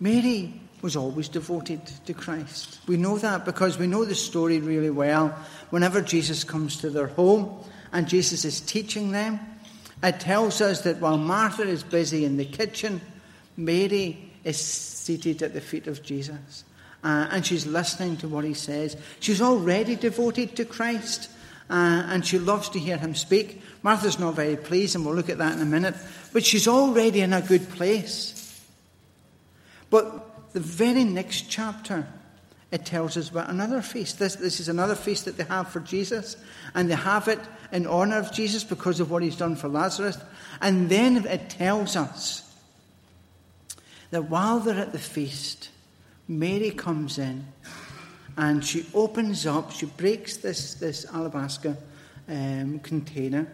Mary 0.00 0.60
was 0.80 0.96
always 0.96 1.28
devoted 1.28 1.84
to 2.06 2.14
Christ. 2.14 2.78
We 2.86 2.96
know 2.96 3.18
that 3.18 3.44
because 3.44 3.78
we 3.78 3.86
know 3.86 4.04
the 4.04 4.14
story 4.14 4.60
really 4.60 4.90
well. 4.90 5.36
Whenever 5.70 6.00
Jesus 6.00 6.44
comes 6.44 6.76
to 6.78 6.90
their 6.90 7.08
home 7.08 7.64
and 7.92 8.08
Jesus 8.08 8.44
is 8.44 8.60
teaching 8.60 9.10
them, 9.10 9.40
it 10.02 10.20
tells 10.20 10.60
us 10.60 10.82
that 10.82 10.98
while 10.98 11.18
Martha 11.18 11.62
is 11.62 11.82
busy 11.82 12.24
in 12.24 12.36
the 12.36 12.44
kitchen, 12.44 13.00
Mary 13.56 14.27
is 14.48 14.58
seated 14.58 15.42
at 15.42 15.52
the 15.52 15.60
feet 15.60 15.86
of 15.86 16.02
Jesus. 16.02 16.64
Uh, 17.04 17.28
and 17.30 17.46
she's 17.46 17.66
listening 17.66 18.16
to 18.16 18.28
what 18.28 18.44
he 18.44 18.54
says. 18.54 18.96
She's 19.20 19.42
already 19.42 19.94
devoted 19.94 20.56
to 20.56 20.64
Christ, 20.64 21.30
uh, 21.70 22.06
and 22.08 22.26
she 22.26 22.38
loves 22.38 22.70
to 22.70 22.78
hear 22.78 22.96
him 22.96 23.14
speak. 23.14 23.62
Martha's 23.82 24.18
not 24.18 24.34
very 24.34 24.56
pleased, 24.56 24.96
and 24.96 25.04
we'll 25.04 25.14
look 25.14 25.28
at 25.28 25.38
that 25.38 25.54
in 25.54 25.60
a 25.60 25.66
minute, 25.66 25.94
but 26.32 26.44
she's 26.44 26.66
already 26.66 27.20
in 27.20 27.32
a 27.32 27.42
good 27.42 27.68
place. 27.70 28.34
But 29.90 30.52
the 30.54 30.60
very 30.60 31.04
next 31.04 31.48
chapter, 31.48 32.08
it 32.72 32.84
tells 32.84 33.16
us 33.16 33.30
about 33.30 33.50
another 33.50 33.80
feast. 33.80 34.18
This, 34.18 34.34
this 34.34 34.60
is 34.60 34.68
another 34.68 34.96
feast 34.96 35.26
that 35.26 35.36
they 35.36 35.44
have 35.44 35.68
for 35.68 35.80
Jesus, 35.80 36.36
and 36.74 36.90
they 36.90 36.96
have 36.96 37.28
it 37.28 37.40
in 37.70 37.86
honour 37.86 38.18
of 38.18 38.32
Jesus 38.32 38.64
because 38.64 38.98
of 38.98 39.10
what 39.10 39.22
he's 39.22 39.36
done 39.36 39.56
for 39.56 39.68
Lazarus. 39.68 40.18
And 40.60 40.88
then 40.88 41.24
it 41.26 41.50
tells 41.50 41.96
us 41.96 42.47
that 44.10 44.30
while 44.30 44.60
they're 44.60 44.78
at 44.78 44.92
the 44.92 44.98
feast, 44.98 45.70
Mary 46.26 46.70
comes 46.70 47.18
in 47.18 47.46
and 48.36 48.64
she 48.64 48.86
opens 48.94 49.46
up, 49.46 49.72
she 49.72 49.86
breaks 49.86 50.36
this, 50.36 50.74
this 50.74 51.06
alabaster 51.12 51.76
um, 52.28 52.78
container, 52.80 53.46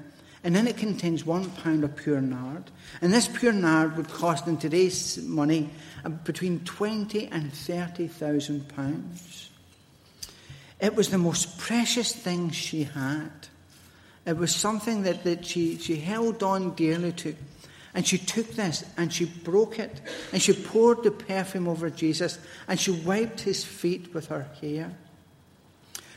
and 0.43 0.55
then 0.55 0.67
it 0.67 0.77
contains 0.77 1.25
one 1.25 1.51
pound 1.51 1.85
of 1.85 1.97
pure 1.97 2.21
nard. 2.21 2.71
And 3.01 3.13
this 3.13 3.27
pure 3.27 3.53
nard 3.53 3.97
would 3.97 4.09
cost 4.09 4.47
in 4.47 4.59
today's 4.59 5.19
money 5.23 5.71
uh, 6.05 6.11
between 6.11 6.61
twenty 6.65 7.29
and 7.29 7.53
thirty 7.53 8.09
thousand 8.09 8.69
pounds. 8.69 9.51
It 10.81 10.95
was 10.95 11.09
the 11.09 11.19
most 11.19 11.57
precious 11.57 12.13
thing 12.13 12.51
she 12.51 12.85
had. 12.85 13.31
It 14.27 14.37
was 14.37 14.55
something 14.55 15.05
that, 15.05 15.25
that 15.25 15.47
she, 15.47 15.79
she 15.79 15.97
held 15.97 16.43
on 16.43 16.75
dearly 16.75 17.13
to. 17.13 17.35
And 17.95 18.07
she 18.07 18.19
took 18.19 18.51
this 18.55 18.85
and 18.97 19.13
she 19.13 19.25
broke 19.25 19.79
it 19.79 20.01
and 20.33 20.43
she 20.43 20.53
poured 20.53 21.05
the 21.05 21.13
perfume 21.13 21.69
over 21.69 21.91
Jesus 21.91 22.39
and 22.67 22.79
she 22.79 22.91
wiped 22.91 23.41
his 23.41 23.65
feet 23.65 24.13
with 24.13 24.27
her 24.29 24.49
hair. 24.61 24.97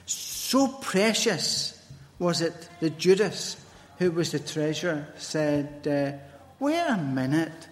So 0.06 0.68
precious 0.68 1.74
was 2.20 2.42
it 2.42 2.70
that 2.80 2.98
Judas, 2.98 3.58
who 4.00 4.12
was 4.12 4.32
the 4.32 4.40
treasurer, 4.40 5.08
said, 5.18 5.88
uh, 5.88 6.18
Wait 6.60 6.80
a 6.80 6.98
minute. 6.98 7.68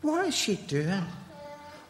What 0.00 0.26
is 0.26 0.34
she 0.34 0.56
doing? 0.56 1.04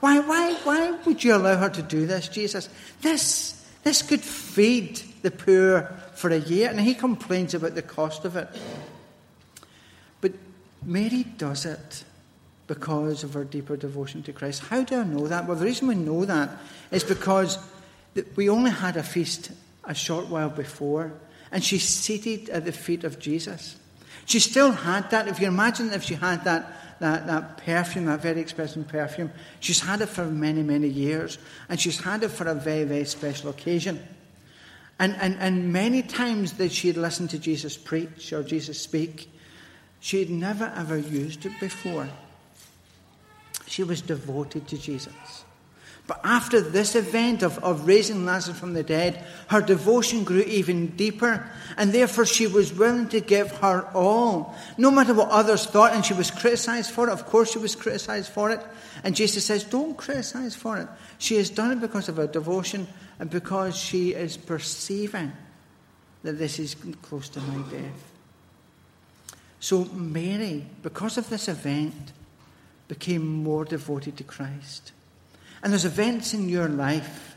Why, 0.01 0.21
why, 0.21 0.55
why 0.65 0.91
would 0.91 1.23
you 1.23 1.35
allow 1.35 1.57
her 1.57 1.69
to 1.69 1.83
do 1.83 2.07
this, 2.07 2.29
Jesus? 2.29 2.69
This, 3.03 3.65
This 3.83 4.03
could 4.03 4.21
feed 4.21 5.01
the 5.23 5.31
poor 5.31 5.95
for 6.15 6.31
a 6.31 6.39
year, 6.39 6.69
and 6.71 6.81
he 6.81 6.95
complains 6.95 7.55
about 7.55 7.75
the 7.75 7.83
cost 7.83 8.25
of 8.25 8.37
it. 8.37 8.49
Mary 10.89 11.25
does 11.37 11.67
it 11.67 12.05
because 12.67 13.23
of 13.23 13.35
her 13.35 13.45
deeper 13.45 13.77
devotion 13.77 14.23
to 14.23 14.33
Christ. 14.33 14.63
How 14.63 14.83
do 14.83 14.97
I 14.97 15.05
know 15.05 15.29
that? 15.29 15.47
Well, 15.47 15.57
the 15.57 15.65
reason 15.65 15.87
we 15.87 15.95
know 15.95 16.25
that 16.25 16.51
is 16.91 17.05
because 17.05 17.59
we 18.37 18.49
only 18.49 18.71
had 18.71 18.97
a 18.97 19.03
feast 19.03 19.51
a 19.85 19.95
short 19.95 20.29
while 20.29 20.51
before, 20.51 21.13
and 21.53 21.63
she's 21.63 21.85
seated 21.85 22.49
at 22.51 22.65
the 22.65 22.73
feet 22.73 23.05
of 23.05 23.19
Jesus. 23.19 23.77
She 24.25 24.41
still 24.41 24.73
had 24.73 25.11
that. 25.11 25.29
If 25.29 25.41
you 25.41 25.49
imagine 25.49 25.93
if 25.93 26.05
she 26.05 26.15
had 26.15 26.45
that, 26.45 27.01
that, 27.01 27.27
that 27.27 27.59
perfume, 27.59 28.07
that 28.07 28.21
very 28.21 28.41
expensive 28.41 28.87
perfume, 28.89 29.31
she's 29.61 29.81
had 29.81 30.01
it 30.01 30.09
for 30.09 30.25
many, 30.27 30.63
many 30.63 30.89
years, 30.89 31.39
and 31.69 31.79
she's 31.81 32.01
had 32.01 32.23
it 32.23 32.31
for 32.31 32.47
a 32.47 32.55
very, 32.55 32.85
very 32.85 33.05
special 33.05 33.51
occasion. 33.51 34.03
And, 34.99 35.17
and, 35.21 35.37
and 35.39 35.73
many 35.73 36.03
times 36.03 36.55
that 36.55 36.73
she 36.73 36.89
had 36.89 36.97
listened 36.97 37.31
to 37.31 37.39
Jesus 37.39 37.77
preach 37.77 38.33
or 38.33 38.43
Jesus 38.43 38.81
speak, 38.81 39.31
she 40.01 40.21
had 40.21 40.31
never 40.31 40.73
ever 40.77 40.97
used 40.97 41.47
it 41.47 41.59
before. 41.61 42.09
She 43.67 43.83
was 43.83 44.01
devoted 44.01 44.67
to 44.69 44.79
Jesus. 44.79 45.45
But 46.09 46.21
after 46.25 46.63
this 46.63 46.95
event 46.95 47.43
of, 47.43 47.59
of 47.59 47.87
raising 47.87 48.25
Lazarus 48.25 48.59
from 48.59 48.73
the 48.73 48.83
dead, 48.83 49.23
her 49.49 49.61
devotion 49.61 50.25
grew 50.25 50.41
even 50.41 50.97
deeper, 50.97 51.47
and 51.77 51.93
therefore 51.93 52.25
she 52.25 52.47
was 52.47 52.73
willing 52.73 53.09
to 53.11 53.21
give 53.21 53.51
her 53.59 53.87
all, 53.93 54.57
no 54.79 54.91
matter 54.91 55.13
what 55.13 55.29
others 55.29 55.67
thought, 55.67 55.93
and 55.93 56.03
she 56.03 56.15
was 56.15 56.31
criticized 56.31 56.93
for 56.93 57.09
it. 57.09 57.13
Of 57.13 57.27
course, 57.27 57.53
she 57.53 57.59
was 57.59 57.77
criticized 57.77 58.33
for 58.33 58.51
it. 58.51 58.61
And 59.05 59.15
Jesus 59.15 59.45
says, 59.45 59.65
Don't 59.65 59.99
criticize 59.99 60.57
for 60.57 60.79
it. 60.79 60.89
She 61.19 61.37
has 61.37 61.51
done 61.51 61.73
it 61.73 61.81
because 61.81 62.09
of 62.09 62.17
her 62.17 62.27
devotion 62.27 62.89
and 63.19 63.29
because 63.29 63.77
she 63.77 64.15
is 64.15 64.39
perceiving 64.39 65.33
that 66.23 66.39
this 66.39 66.59
is 66.59 66.75
close 67.03 67.29
to 67.29 67.41
my 67.41 67.71
death. 67.71 68.08
So, 69.61 69.85
Mary, 69.87 70.67
because 70.83 71.19
of 71.19 71.29
this 71.29 71.49
event, 71.49 72.13
became 72.87 73.27
more 73.27 73.65
devoted 73.65 74.17
to 74.17 74.25
Christ. 74.25 74.93
And 75.63 75.73
there's 75.73 75.85
events 75.85 76.35
in 76.35 76.49
your 76.49 76.69
life, 76.69 77.37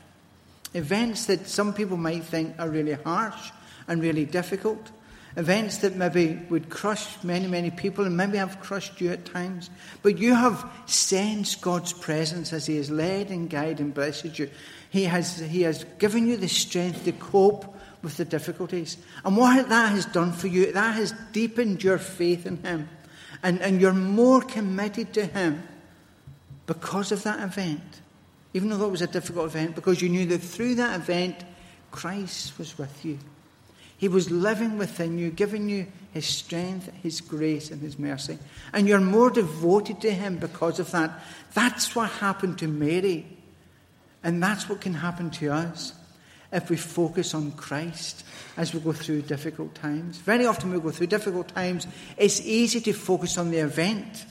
events 0.74 1.26
that 1.26 1.48
some 1.48 1.74
people 1.74 1.98
might 1.98 2.24
think 2.24 2.56
are 2.60 2.70
really 2.70 2.94
harsh 2.94 3.52
and 3.88 4.02
really 4.02 4.26
difficult, 4.26 4.92
events 5.36 5.78
that 5.78 5.96
maybe 5.96 6.40
would 6.50 6.70
crush 6.70 7.24
many, 7.24 7.48
many 7.48 7.72
people 7.72 8.06
and 8.06 8.16
maybe 8.16 8.38
have 8.38 8.60
crushed 8.60 9.02
you 9.02 9.12
at 9.12 9.26
times. 9.26 9.70
But 10.04 10.18
you 10.18 10.36
have 10.36 10.70
sensed 10.86 11.62
God's 11.62 11.94
presence 11.94 12.54
as 12.54 12.66
He 12.68 12.78
has 12.78 12.92
led 12.92 13.30
and 13.30 13.50
guided 13.50 13.80
and 13.80 13.94
blessed 13.94 14.38
you. 14.38 14.50
He 14.90 15.06
has, 15.06 15.40
he 15.40 15.62
has 15.62 15.86
given 16.00 16.28
you 16.28 16.38
the 16.38 16.50
strength 16.50 17.06
to 17.06 17.14
cope 17.14 17.76
with 18.02 18.18
the 18.18 18.26
difficulties. 18.26 18.98
And 19.24 19.38
what 19.38 19.70
that 19.70 19.92
has 19.92 20.06
done 20.06 20.34
for 20.34 20.48
you, 20.48 20.72
that 20.72 20.96
has 20.96 21.14
deepened 21.32 21.84
your 21.84 21.98
faith 21.98 22.46
in 22.46 22.58
Him. 22.58 22.90
And, 23.44 23.62
and 23.62 23.82
you're 23.82 23.94
more 23.94 24.42
committed 24.42 25.14
to 25.14 25.26
Him 25.26 25.64
because 26.66 27.12
of 27.12 27.24
that 27.24 27.40
event 27.42 28.02
even 28.54 28.70
though 28.70 28.86
it 28.86 28.92
was 28.92 29.02
a 29.02 29.08
difficult 29.08 29.46
event, 29.46 29.76
because 29.76 30.02
you 30.02 30.10
knew 30.10 30.26
that 30.26 30.40
through 30.40 30.76
that 30.76 31.00
event, 31.00 31.38
Christ 31.92 32.58
was 32.58 32.78
with 32.78 33.06
you. 33.06 33.18
He 33.98 34.08
was 34.08 34.32
living 34.32 34.78
within 34.78 35.18
you, 35.18 35.30
giving 35.30 35.70
you 35.70 35.88
His 36.12 36.26
strength, 36.26 36.92
His 37.02 37.22
grace, 37.22 37.72
and 37.72 37.82
His 37.82 37.98
mercy. 37.98 38.40
And 38.74 38.88
you're 38.88 39.00
more 39.00 39.30
devoted 39.30 40.02
to 40.02 40.12
Him 40.12 40.38
because 40.38 40.80
of 40.80 40.92
that. 40.92 41.12
That's 41.54 41.96
what 41.96 42.10
happened 42.10 42.58
to 42.60 42.68
Mary. 42.68 43.26
And 44.24 44.42
that's 44.42 44.68
what 44.68 44.82
can 44.82 44.96
happen 44.96 45.30
to 45.32 45.52
us 45.52 45.94
if 46.52 46.70
we 46.70 46.78
focus 46.78 47.34
on 47.34 47.52
Christ 47.52 48.26
as 48.58 48.74
we 48.74 48.80
go 48.80 48.92
through 48.92 49.22
difficult 49.24 49.74
times. 49.76 50.18
Very 50.18 50.46
often, 50.46 50.72
we 50.72 50.80
go 50.80 50.92
through 50.92 51.08
difficult 51.08 51.48
times, 51.48 51.88
it's 52.18 52.42
easy 52.42 52.82
to 52.82 52.94
focus 52.94 53.38
on 53.38 53.52
the 53.52 53.60
event. 53.60 54.26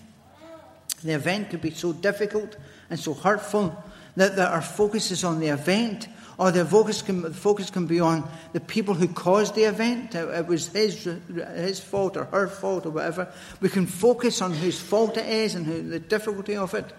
The 1.02 1.12
event 1.12 1.50
could 1.50 1.62
be 1.62 1.70
so 1.70 1.92
difficult 1.92 2.56
and 2.90 3.00
so 3.00 3.14
hurtful 3.14 3.82
that, 4.16 4.36
that 4.36 4.52
our 4.52 4.60
focus 4.60 5.10
is 5.10 5.24
on 5.24 5.40
the 5.40 5.48
event, 5.48 6.08
or 6.36 6.50
the 6.50 6.64
focus 6.64 7.00
can, 7.00 7.22
the 7.22 7.32
focus 7.32 7.70
can 7.70 7.86
be 7.86 8.00
on 8.00 8.28
the 8.52 8.60
people 8.60 8.94
who 8.94 9.08
caused 9.08 9.54
the 9.54 9.64
event. 9.64 10.14
It, 10.14 10.28
it 10.28 10.46
was 10.46 10.68
his, 10.68 11.08
his 11.54 11.80
fault 11.80 12.16
or 12.16 12.24
her 12.26 12.48
fault 12.48 12.84
or 12.84 12.90
whatever. 12.90 13.32
We 13.60 13.70
can 13.70 13.86
focus 13.86 14.42
on 14.42 14.52
whose 14.52 14.78
fault 14.78 15.16
it 15.16 15.26
is 15.26 15.54
and 15.54 15.64
who, 15.64 15.88
the 15.88 16.00
difficulty 16.00 16.56
of 16.56 16.74
it, 16.74 16.92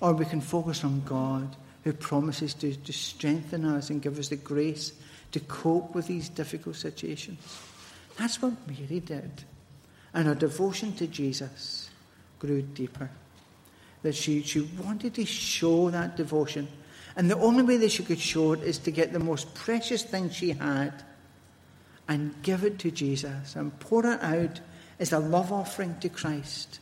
or 0.00 0.14
we 0.14 0.24
can 0.24 0.40
focus 0.40 0.82
on 0.82 1.02
God 1.04 1.56
who 1.84 1.92
promises 1.92 2.54
to, 2.54 2.74
to 2.74 2.92
strengthen 2.92 3.64
us 3.64 3.90
and 3.90 4.02
give 4.02 4.18
us 4.18 4.28
the 4.28 4.36
grace 4.36 4.92
to 5.32 5.40
cope 5.40 5.94
with 5.94 6.06
these 6.06 6.28
difficult 6.28 6.76
situations. 6.76 7.38
That's 8.16 8.40
what 8.42 8.54
Mary 8.66 9.00
did. 9.00 9.30
And 10.14 10.26
her 10.26 10.34
devotion 10.34 10.94
to 10.94 11.06
Jesus 11.06 11.90
grew 12.38 12.62
deeper 12.62 13.10
that 14.02 14.14
she, 14.14 14.42
she 14.42 14.60
wanted 14.60 15.14
to 15.14 15.24
show 15.24 15.90
that 15.90 16.16
devotion. 16.16 16.68
And 17.16 17.30
the 17.30 17.36
only 17.36 17.62
way 17.62 17.76
that 17.78 17.90
she 17.90 18.04
could 18.04 18.20
show 18.20 18.52
it 18.52 18.62
is 18.62 18.78
to 18.78 18.90
get 18.90 19.12
the 19.12 19.18
most 19.18 19.54
precious 19.54 20.02
thing 20.02 20.30
she 20.30 20.52
had 20.52 20.92
and 22.06 22.34
give 22.42 22.64
it 22.64 22.78
to 22.80 22.90
Jesus 22.90 23.56
and 23.56 23.78
pour 23.80 24.06
it 24.06 24.22
out 24.22 24.60
as 24.98 25.12
a 25.12 25.18
love 25.18 25.52
offering 25.52 25.98
to 26.00 26.08
Christ. 26.08 26.80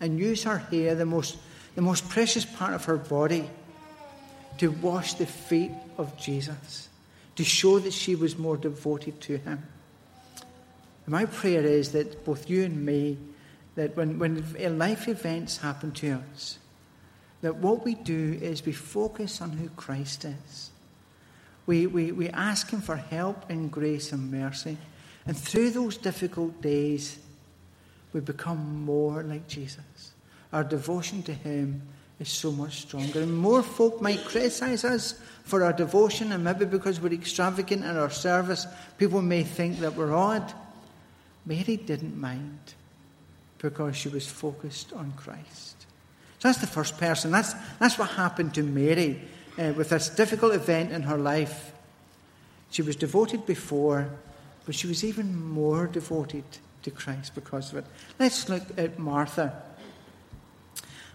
And 0.00 0.18
use 0.18 0.44
her 0.44 0.58
hair, 0.58 0.94
the 0.94 1.04
most, 1.04 1.36
the 1.74 1.82
most 1.82 2.08
precious 2.08 2.44
part 2.44 2.72
of 2.72 2.86
her 2.86 2.96
body, 2.96 3.50
to 4.60 4.70
wash 4.70 5.14
the 5.14 5.24
feet 5.24 5.72
of 5.96 6.18
Jesus, 6.18 6.90
to 7.34 7.42
show 7.42 7.78
that 7.78 7.94
she 7.94 8.14
was 8.14 8.36
more 8.36 8.58
devoted 8.58 9.18
to 9.22 9.38
him. 9.38 9.66
My 11.06 11.24
prayer 11.24 11.62
is 11.62 11.92
that 11.92 12.26
both 12.26 12.50
you 12.50 12.64
and 12.64 12.84
me 12.84 13.16
that 13.76 13.96
when, 13.96 14.18
when 14.18 14.78
life 14.78 15.08
events 15.08 15.56
happen 15.56 15.92
to 15.92 16.20
us, 16.32 16.58
that 17.40 17.56
what 17.56 17.86
we 17.86 17.94
do 17.94 18.38
is 18.42 18.66
we 18.66 18.72
focus 18.72 19.40
on 19.40 19.52
who 19.52 19.70
Christ 19.70 20.26
is. 20.26 20.70
We, 21.64 21.86
we, 21.86 22.12
we 22.12 22.28
ask 22.28 22.68
Him 22.68 22.82
for 22.82 22.96
help 22.96 23.48
and 23.48 23.72
grace 23.72 24.12
and 24.12 24.30
mercy. 24.30 24.76
And 25.24 25.34
through 25.34 25.70
those 25.70 25.96
difficult 25.96 26.60
days, 26.60 27.18
we 28.12 28.20
become 28.20 28.84
more 28.84 29.22
like 29.22 29.48
Jesus. 29.48 30.12
Our 30.52 30.64
devotion 30.64 31.22
to 31.22 31.32
Him 31.32 31.80
is 32.20 32.28
so 32.28 32.52
much 32.52 32.82
stronger. 32.82 33.22
And 33.22 33.36
more 33.36 33.62
folk 33.62 34.00
might 34.00 34.24
criticize 34.24 34.84
us 34.84 35.14
for 35.42 35.64
our 35.64 35.72
devotion, 35.72 36.32
and 36.32 36.44
maybe 36.44 36.66
because 36.66 37.00
we're 37.00 37.12
extravagant 37.12 37.82
in 37.82 37.96
our 37.96 38.10
service, 38.10 38.66
people 38.98 39.22
may 39.22 39.42
think 39.42 39.80
that 39.80 39.96
we're 39.96 40.14
odd. 40.14 40.52
Mary 41.46 41.76
didn't 41.76 42.20
mind 42.20 42.58
because 43.58 43.96
she 43.96 44.08
was 44.08 44.26
focused 44.26 44.92
on 44.92 45.12
Christ. 45.16 45.86
So 46.38 46.48
that's 46.48 46.58
the 46.60 46.66
first 46.66 46.98
person. 46.98 47.30
That's, 47.30 47.54
that's 47.78 47.98
what 47.98 48.10
happened 48.10 48.54
to 48.54 48.62
Mary 48.62 49.20
uh, 49.58 49.72
with 49.76 49.90
this 49.90 50.08
difficult 50.08 50.54
event 50.54 50.92
in 50.92 51.02
her 51.02 51.18
life. 51.18 51.72
She 52.70 52.82
was 52.82 52.96
devoted 52.96 53.46
before, 53.46 54.08
but 54.64 54.74
she 54.74 54.86
was 54.86 55.04
even 55.04 55.42
more 55.42 55.86
devoted 55.86 56.44
to 56.82 56.90
Christ 56.90 57.34
because 57.34 57.72
of 57.72 57.78
it. 57.78 57.84
Let's 58.18 58.48
look 58.48 58.62
at 58.78 58.98
Martha. 58.98 59.62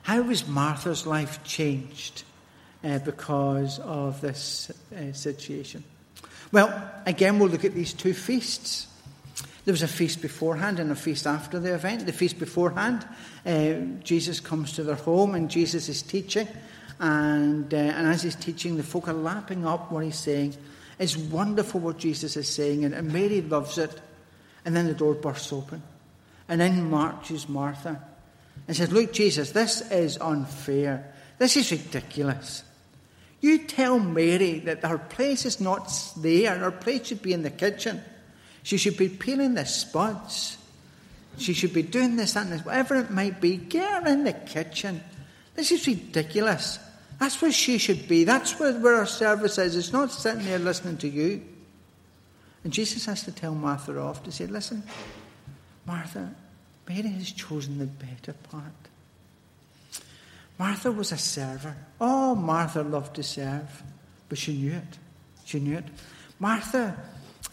How 0.05 0.21
was 0.21 0.47
Martha's 0.47 1.07
life 1.07 1.43
changed 1.43 2.21
uh, 2.83 2.99
because 2.99 3.79
of 3.79 4.21
this 4.21 4.71
uh, 4.95 5.13
situation? 5.13 5.83
Well, 6.51 6.91
again, 7.07 7.39
we'll 7.39 7.49
look 7.49 7.65
at 7.65 7.73
these 7.73 7.91
two 7.91 8.13
feasts. 8.13 8.85
There 9.65 9.71
was 9.71 9.81
a 9.81 9.87
feast 9.87 10.21
beforehand 10.21 10.79
and 10.79 10.91
a 10.91 10.95
feast 10.95 11.25
after 11.25 11.59
the 11.59 11.73
event. 11.73 12.05
The 12.05 12.13
feast 12.13 12.37
beforehand, 12.37 13.03
uh, 13.47 14.03
Jesus 14.03 14.39
comes 14.39 14.73
to 14.73 14.83
their 14.83 14.93
home 14.93 15.33
and 15.33 15.49
Jesus 15.49 15.89
is 15.89 16.03
teaching. 16.03 16.47
And, 16.99 17.73
uh, 17.73 17.77
and 17.77 18.07
as 18.07 18.21
he's 18.21 18.35
teaching, 18.35 18.77
the 18.77 18.83
folk 18.83 19.07
are 19.07 19.13
lapping 19.13 19.65
up 19.65 19.91
what 19.91 20.03
he's 20.03 20.19
saying. 20.19 20.55
It's 20.99 21.17
wonderful 21.17 21.79
what 21.79 21.97
Jesus 21.97 22.37
is 22.37 22.47
saying, 22.47 22.85
and, 22.85 22.93
and 22.93 23.11
Mary 23.11 23.41
loves 23.41 23.79
it. 23.79 23.99
And 24.65 24.75
then 24.75 24.85
the 24.85 24.93
door 24.93 25.15
bursts 25.15 25.51
open. 25.51 25.81
And 26.47 26.61
in 26.61 26.91
marches 26.91 27.49
Martha 27.49 27.99
and 28.67 28.75
says, 28.75 28.91
Look, 28.91 29.13
Jesus, 29.13 29.51
this 29.51 29.81
is 29.91 30.17
unfair. 30.17 31.13
This 31.37 31.57
is 31.57 31.71
ridiculous. 31.71 32.63
You 33.41 33.59
tell 33.59 33.99
Mary 33.99 34.59
that 34.59 34.83
her 34.83 34.97
place 34.97 35.45
is 35.45 35.59
not 35.59 35.91
there, 36.17 36.53
and 36.53 36.61
her 36.61 36.71
place 36.71 37.07
should 37.07 37.21
be 37.21 37.33
in 37.33 37.43
the 37.43 37.49
kitchen. 37.49 38.01
She 38.63 38.77
should 38.77 38.97
be 38.97 39.09
peeling 39.09 39.53
the 39.53 39.65
spuds. 39.65 40.57
She 41.37 41.53
should 41.53 41.73
be 41.73 41.83
doing 41.83 42.15
this, 42.15 42.35
and 42.35 42.51
this, 42.51 42.65
whatever 42.65 42.95
it 42.95 43.11
might 43.11 43.41
be. 43.41 43.57
Get 43.57 44.03
her 44.03 44.09
in 44.09 44.23
the 44.23 44.33
kitchen. 44.33 45.03
This 45.53 45.71
is 45.71 45.85
ridiculous. 45.85 46.79
That's 47.19 47.41
where 47.41 47.51
she 47.51 47.77
should 47.77 48.07
be. 48.07 48.23
That's 48.23 48.59
where, 48.59 48.73
where 48.73 48.95
our 48.95 49.05
service 49.05 49.57
is. 49.57 49.75
It's 49.75 49.93
not 49.93 50.11
sitting 50.11 50.45
there 50.45 50.59
listening 50.59 50.97
to 50.97 51.07
you. 51.07 51.43
And 52.63 52.73
Jesus 52.73 53.05
has 53.05 53.23
to 53.23 53.31
tell 53.31 53.53
Martha 53.53 53.97
off 53.99 54.23
to 54.23 54.31
say, 54.31 54.47
Listen, 54.47 54.83
Martha, 55.85 56.33
Mary 56.87 57.09
has 57.09 57.31
chosen 57.31 57.79
the 57.79 57.85
better 57.85 58.33
part. 58.51 58.63
Martha 60.57 60.91
was 60.91 61.11
a 61.11 61.17
server. 61.17 61.75
Oh, 61.99 62.35
Martha 62.35 62.81
loved 62.81 63.15
to 63.15 63.23
serve, 63.23 63.83
but 64.29 64.37
she 64.37 64.53
knew 64.53 64.73
it. 64.73 64.97
She 65.43 65.59
knew 65.59 65.77
it. 65.77 65.85
Martha, 66.39 66.95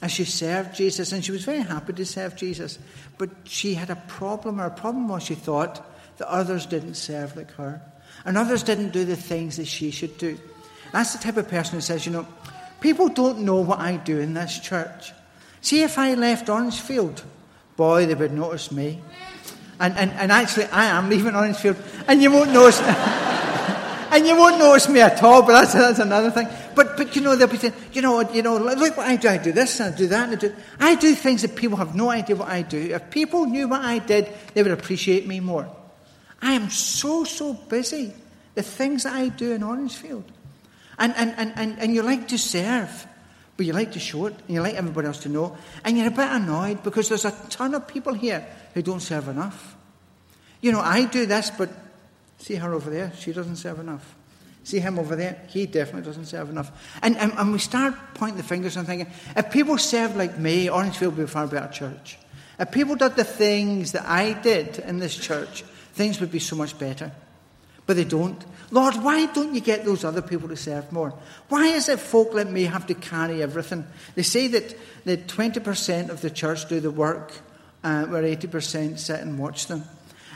as 0.01 0.13
she 0.13 0.25
served 0.25 0.75
Jesus, 0.75 1.13
and 1.13 1.25
she 1.25 1.33
was 1.33 1.45
very 1.45 1.61
happy 1.61 1.93
to 1.93 2.07
serve 2.07 2.37
Jesus, 2.37 2.79
but 3.19 3.31
she 3.45 3.75
had 3.75 3.91
a 3.91 3.97
problem. 3.97 4.59
Her 4.59 4.71
problem 4.71 5.09
was 5.09 5.23
she 5.23 5.35
thought 5.35 5.85
that 6.19 6.29
others 6.29 6.67
didn't 6.67 6.95
serve 6.95 7.37
like 7.37 7.51
her, 7.53 7.81
and 8.25 8.39
others 8.39 8.63
didn't 8.63 8.91
do 8.91 9.05
the 9.05 9.17
things 9.17 9.57
that 9.57 9.67
she 9.67 9.91
should 9.91 10.17
do. 10.19 10.39
That's 10.93 11.15
the 11.15 11.23
type 11.23 11.37
of 11.39 11.49
person 11.49 11.75
who 11.75 11.81
says, 11.81 12.05
you 12.05 12.13
know, 12.13 12.27
people 12.81 13.09
don't 13.09 13.41
know 13.41 13.57
what 13.57 13.81
I 13.81 13.97
do 13.97 14.21
in 14.21 14.35
this 14.35 14.59
church. 14.59 15.13
See, 15.61 15.83
if 15.83 15.99
I 15.99 16.15
left 16.15 16.49
Orangefield, 16.49 17.25
boy, 17.77 18.07
they 18.07 18.15
would 18.15 18.33
notice 18.33 18.71
me. 18.71 19.01
And, 19.81 19.97
and, 19.97 20.13
and 20.13 20.31
actually, 20.31 20.67
I 20.67 20.87
am 20.87 21.09
leaving 21.09 21.35
Orangefield, 21.35 21.77
and 22.07 22.23
you 22.23 22.31
won't 22.31 22.53
notice. 22.53 22.81
and 24.13 24.27
you 24.27 24.37
won't 24.37 24.59
notice 24.59 24.89
me 24.89 25.01
at 25.01 25.23
all, 25.23 25.43
but 25.43 25.53
that's, 25.53 25.73
that's 25.73 25.99
another 25.99 26.31
thing. 26.31 26.47
But, 26.75 26.97
but 26.97 27.17
you 27.17 27.23
know, 27.23 27.35
they'll 27.35 27.49
be 27.49 27.57
saying, 27.57 27.75
you 27.93 28.03
know, 28.03 28.21
you 28.31 28.43
know, 28.43 28.59
look 28.59 28.97
what 28.97 29.07
I 29.07 29.17
do. 29.17 29.29
I 29.29 29.39
do 29.39 29.53
this 29.53 29.81
and 29.81 29.95
I 29.95 29.97
do 29.97 30.07
that 30.09 30.29
and 30.29 30.33
I 30.33 30.41
do. 30.41 30.55
I 30.79 30.95
do 30.95 31.15
things 31.15 31.43
that 31.43 31.57
people 31.57 31.79
have 31.79 31.95
no 31.95 32.11
idea 32.11 32.37
what 32.37 32.49
I 32.49 32.63
do. 32.63 32.79
If 32.79 33.11
people 33.11 33.47
knew 33.47 33.69
what 33.69 33.83
I 33.83 33.99
did, 33.99 34.29
they 34.55 34.63
would 34.63 34.73
appreciate 34.73 35.27
me 35.27 35.41
more. 35.41 35.69
I 36.41 36.53
am 36.53 36.71
so, 36.71 37.25
so 37.25 37.55
busy. 37.55 38.13
The 38.55 38.63
things 38.63 39.05
that 39.05 39.15
I 39.15 39.29
do 39.29 39.53
in 39.53 39.63
Orangefield. 39.63 40.25
And, 40.99 41.15
and, 41.17 41.35
and, 41.37 41.53
and, 41.57 41.79
and 41.79 41.95
you 41.95 42.03
like 42.03 42.29
to 42.29 42.39
serve, 42.39 43.07
but 43.57 43.67
you 43.67 43.73
like 43.73 43.93
to 43.93 44.01
show 44.01 44.27
it, 44.27 44.35
and 44.47 44.51
you 44.51 44.63
like 44.63 44.75
everybody 44.75 45.07
else 45.07 45.19
to 45.21 45.29
know. 45.29 45.57
And 45.85 45.97
you're 45.97 46.09
a 46.09 46.11
bit 46.11 46.31
annoyed 46.31 46.83
because 46.83 47.09
there's 47.09 47.25
a 47.25 47.33
ton 47.51 47.75
of 47.75 47.87
people 47.87 48.15
here 48.15 48.47
who 48.75 48.83
don't 48.83 49.01
serve 49.01 49.29
enough. 49.29 49.77
You 50.61 50.73
know, 50.73 50.81
I 50.81 51.05
do 51.05 51.27
this, 51.27 51.51
but 51.51 51.71
see 52.39 52.55
her 52.55 52.73
over 52.73 52.91
there, 52.91 53.13
she 53.19 53.33
doesn't 53.33 53.57
serve 53.57 53.79
enough. 53.79 54.15
See 54.65 54.79
him 54.79 54.99
over 54.99 55.17
there, 55.17 55.43
he 55.49 55.67
definitely 55.67 56.03
doesn't 56.03 56.27
serve 56.27 56.49
enough. 56.49 56.71
And, 57.03 57.17
and, 57.17 57.33
and 57.33 57.53
we 57.53 57.59
start 57.59 57.95
pointing 58.15 58.37
the 58.37 58.45
fingers 58.45 58.77
and 58.77 58.87
thinking, 58.87 59.13
if 59.37 59.51
people 59.51 59.77
served 59.77 60.17
like 60.17 60.39
me, 60.39 60.71
Orangefield 60.71 61.17
would 61.17 61.23
be 61.23 61.25
a 61.25 61.27
far 61.27 61.47
better 61.49 61.73
church. 61.73 62.17
If 62.59 62.71
people 62.71 62.95
did 62.95 63.17
the 63.17 63.25
things 63.25 63.93
that 63.93 64.07
I 64.07 64.35
did 64.35 64.79
in 64.79 64.99
this 64.99 65.17
church, 65.17 65.63
things 65.95 66.21
would 66.21 66.31
be 66.31 66.39
so 66.39 66.55
much 66.55 66.79
better. 66.79 67.11
But 67.93 67.99
they 67.99 68.05
don't. 68.05 68.43
Lord, 68.71 68.95
why 69.05 69.27
don't 69.27 69.55
you 69.55 69.61
get 69.61 69.85
those 69.85 70.03
other 70.03 70.23
people 70.23 70.49
to 70.49 70.57
serve 70.57 70.91
more? 70.93 71.13
Why 71.51 71.67
is 71.67 71.91
it 71.91 72.01
folk 72.01 72.33
like 72.33 72.49
me 72.49 72.63
have 72.63 72.87
to 72.87 72.95
carry 72.95 73.43
everything? 73.43 73.87
They 74.15 74.23
say 74.23 74.47
that, 74.47 74.75
that 75.05 75.27
20% 75.27 76.09
of 76.09 76.23
the 76.23 76.31
church 76.31 76.67
do 76.71 76.81
the 76.81 76.91
work, 76.91 77.35
uh, 77.85 78.07
where 78.07 78.23
80% 78.23 78.99
sit 78.99 79.21
and 79.21 79.39
watch 79.39 79.67
them. 79.67 79.85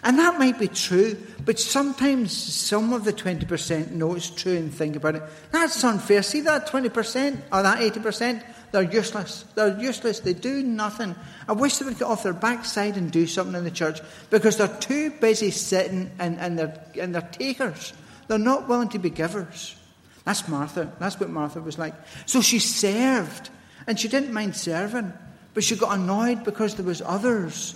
And 0.02 0.18
that 0.18 0.38
might 0.38 0.58
be 0.58 0.68
true, 0.68 1.16
but 1.46 1.58
sometimes 1.58 2.30
some 2.30 2.92
of 2.92 3.04
the 3.04 3.12
20% 3.14 3.92
know 3.92 4.14
it's 4.14 4.28
true 4.28 4.58
and 4.58 4.70
think 4.70 4.96
about 4.96 5.14
it. 5.14 5.22
That's 5.50 5.82
unfair. 5.82 6.22
See 6.22 6.42
that 6.42 6.66
20% 6.66 7.40
or 7.50 7.62
that 7.62 7.78
80%? 7.78 8.44
They're 8.72 8.82
useless. 8.82 9.44
They're 9.54 9.78
useless. 9.78 10.20
They 10.20 10.34
do 10.34 10.62
nothing. 10.62 11.14
I 11.48 11.52
wish 11.52 11.78
they 11.78 11.84
would 11.84 11.98
get 11.98 12.04
off 12.06 12.22
their 12.22 12.32
backside 12.32 12.96
and 12.96 13.10
do 13.10 13.26
something 13.26 13.54
in 13.54 13.64
the 13.64 13.70
church 13.70 14.00
because 14.30 14.56
they're 14.56 14.68
too 14.68 15.10
busy 15.10 15.50
sitting 15.50 16.10
and, 16.18 16.38
and, 16.38 16.58
they're, 16.58 16.80
and 17.00 17.14
they're 17.14 17.28
takers. 17.32 17.92
They're 18.28 18.38
not 18.38 18.68
willing 18.68 18.88
to 18.90 18.98
be 18.98 19.10
givers. 19.10 19.76
That's 20.24 20.48
Martha. 20.48 20.90
That's 20.98 21.18
what 21.20 21.30
Martha 21.30 21.60
was 21.60 21.78
like. 21.78 21.94
So 22.26 22.40
she 22.40 22.58
served, 22.58 23.48
and 23.86 23.98
she 23.98 24.08
didn't 24.08 24.32
mind 24.32 24.56
serving, 24.56 25.12
but 25.54 25.62
she 25.62 25.76
got 25.76 25.96
annoyed 25.96 26.44
because 26.44 26.74
there 26.74 26.84
was 26.84 27.00
others 27.00 27.74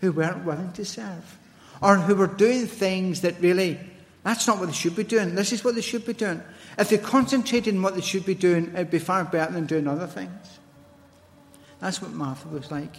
who 0.00 0.10
weren't 0.10 0.44
willing 0.44 0.72
to 0.72 0.84
serve 0.84 1.38
or 1.82 1.96
who 1.96 2.14
were 2.14 2.26
doing 2.26 2.66
things 2.66 3.20
that 3.20 3.40
really, 3.40 3.78
that's 4.24 4.46
not 4.46 4.58
what 4.58 4.66
they 4.66 4.72
should 4.72 4.96
be 4.96 5.04
doing. 5.04 5.34
This 5.34 5.52
is 5.52 5.62
what 5.62 5.74
they 5.74 5.82
should 5.82 6.06
be 6.06 6.14
doing. 6.14 6.42
If 6.78 6.88
they 6.88 6.98
concentrated 6.98 7.74
on 7.74 7.82
what 7.82 7.94
they 7.94 8.00
should 8.00 8.24
be 8.24 8.34
doing, 8.34 8.72
it'd 8.72 8.90
be 8.90 8.98
far 8.98 9.22
better 9.24 9.52
than 9.52 9.66
doing 9.66 9.86
other 9.86 10.06
things. 10.06 10.58
That's 11.78 12.00
what 12.00 12.12
Martha 12.12 12.48
was 12.48 12.70
like. 12.70 12.96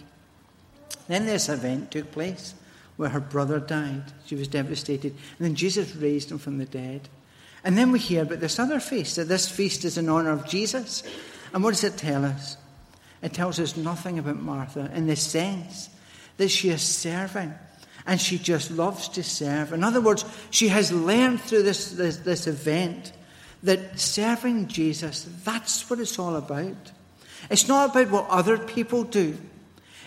Then 1.08 1.26
this 1.26 1.48
event 1.48 1.90
took 1.90 2.12
place 2.12 2.54
where 2.96 3.08
her 3.08 3.20
brother 3.20 3.58
died. 3.58 4.04
She 4.26 4.36
was 4.36 4.46
devastated. 4.46 5.12
And 5.12 5.46
then 5.46 5.54
Jesus 5.56 5.96
raised 5.96 6.30
him 6.30 6.38
from 6.38 6.58
the 6.58 6.64
dead. 6.64 7.08
And 7.64 7.76
then 7.76 7.90
we 7.90 7.98
hear 7.98 8.22
about 8.22 8.38
this 8.38 8.60
other 8.60 8.78
feast, 8.78 9.16
that 9.16 9.28
this 9.28 9.48
feast 9.48 9.84
is 9.84 9.98
in 9.98 10.08
honour 10.08 10.30
of 10.30 10.46
Jesus. 10.46 11.02
And 11.52 11.64
what 11.64 11.70
does 11.70 11.82
it 11.82 11.96
tell 11.96 12.24
us? 12.24 12.56
It 13.20 13.32
tells 13.32 13.58
us 13.58 13.76
nothing 13.76 14.20
about 14.20 14.36
Martha 14.36 14.90
in 14.94 15.08
the 15.08 15.16
sense 15.16 15.90
that 16.36 16.50
she 16.50 16.70
is 16.70 16.82
serving 16.82 17.52
and 18.06 18.20
she 18.20 18.38
just 18.38 18.70
loves 18.70 19.08
to 19.08 19.22
serve. 19.22 19.72
In 19.72 19.82
other 19.82 20.00
words, 20.00 20.24
she 20.50 20.68
has 20.68 20.92
learned 20.92 21.40
through 21.40 21.62
this, 21.62 21.90
this, 21.92 22.18
this 22.18 22.46
event 22.46 23.12
that 23.62 23.98
serving 23.98 24.68
Jesus, 24.68 25.28
that's 25.44 25.88
what 25.90 25.98
it's 25.98 26.18
all 26.18 26.36
about. 26.36 26.92
It's 27.50 27.68
not 27.68 27.90
about 27.90 28.10
what 28.10 28.28
other 28.28 28.58
people 28.58 29.04
do. 29.04 29.36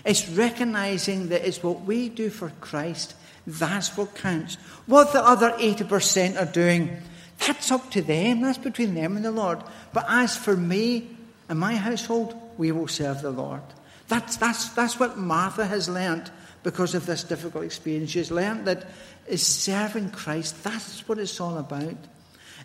It's 0.05 0.29
recognizing 0.29 1.29
that 1.29 1.45
it's 1.45 1.62
what 1.62 1.81
we 1.81 2.09
do 2.09 2.29
for 2.29 2.51
Christ. 2.62 3.15
That's 3.45 3.97
what 3.97 4.15
counts. 4.15 4.55
What 4.85 5.12
the 5.12 5.25
other 5.25 5.51
80% 5.51 6.41
are 6.41 6.51
doing, 6.51 7.01
that's 7.39 7.71
up 7.71 7.91
to 7.91 8.01
them. 8.01 8.41
That's 8.41 8.57
between 8.57 8.95
them 8.95 9.15
and 9.15 9.25
the 9.25 9.31
Lord. 9.31 9.62
But 9.93 10.05
as 10.07 10.38
for 10.38 10.55
me 10.55 11.17
and 11.49 11.59
my 11.59 11.75
household, 11.75 12.33
we 12.57 12.71
will 12.71 12.88
serve 12.88 13.21
the 13.21 13.31
Lord. 13.31 13.62
That's, 14.07 14.38
that's, 14.38 14.69
that's 14.69 14.99
what 14.99 15.17
Martha 15.17 15.65
has 15.65 15.89
learned 15.89 16.31
because 16.63 16.95
of 16.95 17.05
this 17.05 17.23
difficult 17.23 17.63
experience. 17.63 18.11
She's 18.11 18.31
learned 18.31 18.65
that 18.65 18.87
is 19.27 19.45
serving 19.45 20.11
Christ, 20.11 20.63
that's 20.63 21.07
what 21.07 21.19
it's 21.19 21.39
all 21.39 21.57
about. 21.57 21.97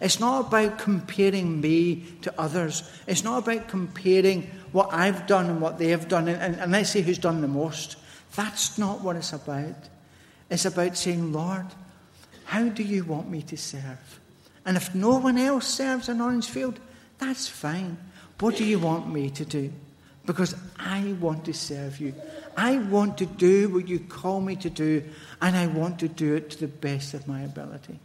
It's 0.00 0.18
not 0.18 0.46
about 0.46 0.78
comparing 0.78 1.61
me 1.61 2.04
to 2.22 2.35
others. 2.38 2.83
It's 3.07 3.22
not 3.22 3.44
about 3.44 3.68
comparing 3.68 4.50
what 4.72 4.92
I've 4.92 5.26
done 5.26 5.46
and 5.46 5.61
what 5.61 5.78
they 5.78 5.88
have 5.88 6.09
done 6.09 6.26
and, 6.26 6.40
and, 6.40 6.57
and 6.57 6.72
let's 6.72 6.90
see 6.90 7.00
who's 7.00 7.18
done 7.18 7.40
the 7.40 7.48
most. 7.48 7.96
That's 8.35 8.76
not 8.76 9.02
what 9.02 9.16
it's 9.16 9.33
about. 9.33 9.76
It's 10.50 10.64
about 10.64 10.96
saying, 10.96 11.33
Lord, 11.33 11.66
how 12.44 12.68
do 12.68 12.83
you 12.83 13.04
want 13.04 13.30
me 13.30 13.42
to 13.42 13.57
serve? 13.57 14.20
And 14.66 14.76
if 14.76 14.94
no 14.94 15.18
one 15.18 15.38
else 15.38 15.66
serves 15.66 16.09
in 16.09 16.20
Orangefield, 16.20 16.80
that's 17.18 17.46
fine. 17.46 17.96
What 18.40 18.57
do 18.57 18.64
you 18.64 18.78
want 18.78 19.12
me 19.12 19.30
to 19.30 19.44
do? 19.44 19.72
Because 20.26 20.54
I 20.78 21.14
want 21.20 21.44
to 21.44 21.54
serve 21.54 22.00
you. 22.00 22.14
I 22.57 22.79
want 22.79 23.19
to 23.19 23.27
do 23.27 23.69
what 23.69 23.88
you 23.88 23.99
call 23.99 24.40
me 24.40 24.57
to 24.57 24.71
do, 24.71 25.03
and 25.40 25.57
I 25.57 25.67
want 25.67 25.99
to 26.01 26.09
do 26.09 26.35
it 26.35 26.51
to 26.51 26.61
the 26.61 26.69
best 26.69 27.14
of 27.14 27.27
my 27.29 27.43
ability. 27.43 27.99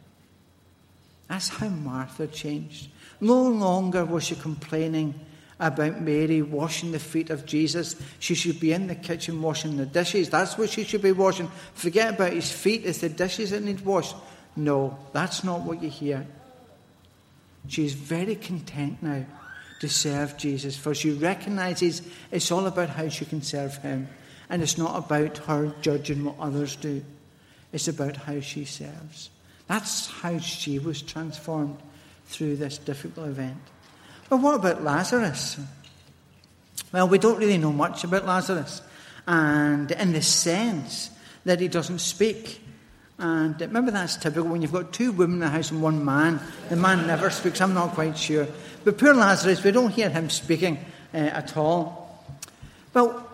That's 1.28 1.50
how 1.50 1.70
Martha 1.70 2.28
changed. 2.28 2.90
No 3.22 3.44
longer 3.44 4.06
was 4.06 4.24
she 4.24 4.36
complaining 4.36 5.14
about 5.60 6.02
Mary 6.02 6.42
washing 6.42 6.92
the 6.92 7.00
feet 7.00 7.30
of 7.30 7.46
Jesus. 7.46 7.96
She 8.20 8.34
should 8.34 8.60
be 8.60 8.72
in 8.72 8.88
the 8.88 8.96
kitchen 8.96 9.42
washing 9.42 9.78
the 9.78 9.86
dishes. 9.86 10.30
That's 10.30 10.58
what 10.58 10.70
she 10.70 10.86
should 10.86 11.02
be 11.02 11.12
washing. 11.12 11.52
Forget 11.74 12.16
about 12.16 12.34
his 12.34 12.52
feet. 12.52 12.86
It's 12.86 13.00
the 13.00 13.10
dishes 13.10 13.52
that 13.52 13.62
need 13.62 13.82
washed. 13.82 14.16
No, 14.56 14.98
that's 15.14 15.44
not 15.44 15.62
what 15.62 15.84
you 15.84 15.90
hear. 15.90 16.26
She's 17.68 17.94
very 17.94 18.36
content 18.36 19.04
now 19.04 19.26
to 19.82 19.90
serve 19.90 20.38
Jesus, 20.38 20.78
for 20.78 20.96
she 20.96 21.12
recognizes 21.12 22.02
it's 22.32 22.52
all 22.52 22.66
about 22.66 22.90
how 22.90 23.10
she 23.10 23.26
can 23.26 23.42
serve 23.42 23.78
him. 23.78 24.08
And 24.50 24.62
it's 24.64 24.78
not 24.78 24.98
about 24.98 25.38
her 25.40 25.74
judging 25.82 26.26
what 26.26 26.40
others 26.40 26.76
do, 26.76 27.04
it's 27.72 27.88
about 27.88 28.18
how 28.18 28.40
she 28.40 28.66
serves. 28.66 29.30
That's 29.68 30.08
how 30.08 30.40
she 30.40 30.80
was 30.80 31.02
transformed 31.02 31.78
through 32.26 32.56
this 32.56 32.80
difficult 32.80 33.28
event. 33.28 33.58
But 34.30 34.38
what 34.38 34.56
about 34.56 34.84
Lazarus? 34.84 35.60
Well, 36.92 37.08
we 37.08 37.20
don't 37.20 37.38
really 37.38 37.58
know 37.58 37.72
much 37.72 38.04
about 38.04 38.26
Lazarus, 38.26 38.82
and 39.28 39.92
in 39.92 40.14
the 40.14 40.22
sense 40.24 41.12
that 41.46 41.60
he 41.60 41.68
doesn't 41.68 42.00
speak. 42.00 42.62
And 43.20 43.60
remember, 43.60 43.92
that's 43.92 44.16
typical 44.18 44.50
when 44.50 44.62
you've 44.62 44.72
got 44.72 44.94
two 44.94 45.12
women 45.12 45.36
in 45.36 45.40
the 45.42 45.50
house 45.50 45.72
and 45.72 45.82
one 45.82 46.04
man. 46.04 46.40
The 46.70 46.76
man 46.76 47.06
never 47.06 47.30
speaks. 47.30 47.62
I'm 47.62 47.74
not 47.74 47.92
quite 47.92 48.18
sure. 48.18 48.48
But 48.84 48.98
poor 48.98 49.14
Lazarus, 49.14 49.64
we 49.64 49.72
don't 49.72 49.92
hear 49.92 50.10
him 50.10 50.30
speaking 50.30 50.80
uh, 51.14 51.18
at 51.18 51.58
all. 51.58 52.24
Well, 52.94 53.29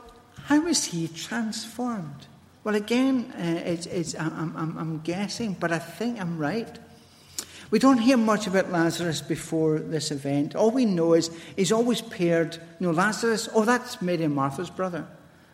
how 0.45 0.61
was 0.61 0.85
he 0.85 1.07
transformed? 1.07 2.27
Well, 2.63 2.75
again, 2.75 3.33
uh, 3.35 3.67
it's, 3.69 3.87
it's, 3.87 4.15
I'm, 4.15 4.55
I'm, 4.55 4.77
I'm 4.77 5.01
guessing, 5.01 5.55
but 5.59 5.71
I 5.71 5.79
think 5.79 6.21
I'm 6.21 6.37
right. 6.37 6.79
We 7.71 7.79
don't 7.79 7.97
hear 7.97 8.17
much 8.17 8.45
about 8.45 8.71
Lazarus 8.71 9.21
before 9.21 9.79
this 9.79 10.11
event. 10.11 10.55
All 10.55 10.69
we 10.69 10.85
know 10.85 11.13
is 11.13 11.31
he's 11.55 11.71
always 11.71 12.01
paired, 12.01 12.55
you 12.79 12.87
know, 12.87 12.91
Lazarus, 12.91 13.49
oh, 13.55 13.65
that's 13.65 14.03
Mary 14.03 14.23
and 14.23 14.35
Martha's 14.35 14.69
brother, 14.69 15.07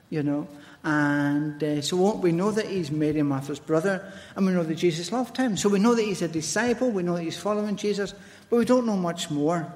you 0.10 0.24
know. 0.24 0.48
And 0.84 1.64
uh, 1.64 1.82
so 1.82 2.16
we 2.16 2.34
know 2.34 2.52
that 2.52 2.66
he's 2.66 2.92
Mary 2.92 3.20
and 3.20 3.30
Martha's 3.30 3.60
brother, 3.60 4.12
and 4.36 4.46
we 4.46 4.52
know 4.52 4.64
that 4.64 4.76
Jesus 4.76 5.12
loved 5.12 5.38
him. 5.38 5.56
So 5.56 5.70
we 5.70 5.80
know 5.80 5.96
that 5.96 6.04
he's 6.04 6.22
a 6.22 6.28
disciple, 6.28 6.92
we 6.92 7.04
know 7.04 7.16
that 7.16 7.24
he's 7.24 7.38
following 7.38 7.78
Jesus, 7.78 8.14
but 8.50 8.58
we 8.58 8.66
don't 8.66 8.86
know 8.86 8.98
much 8.98 9.30
more. 9.30 9.72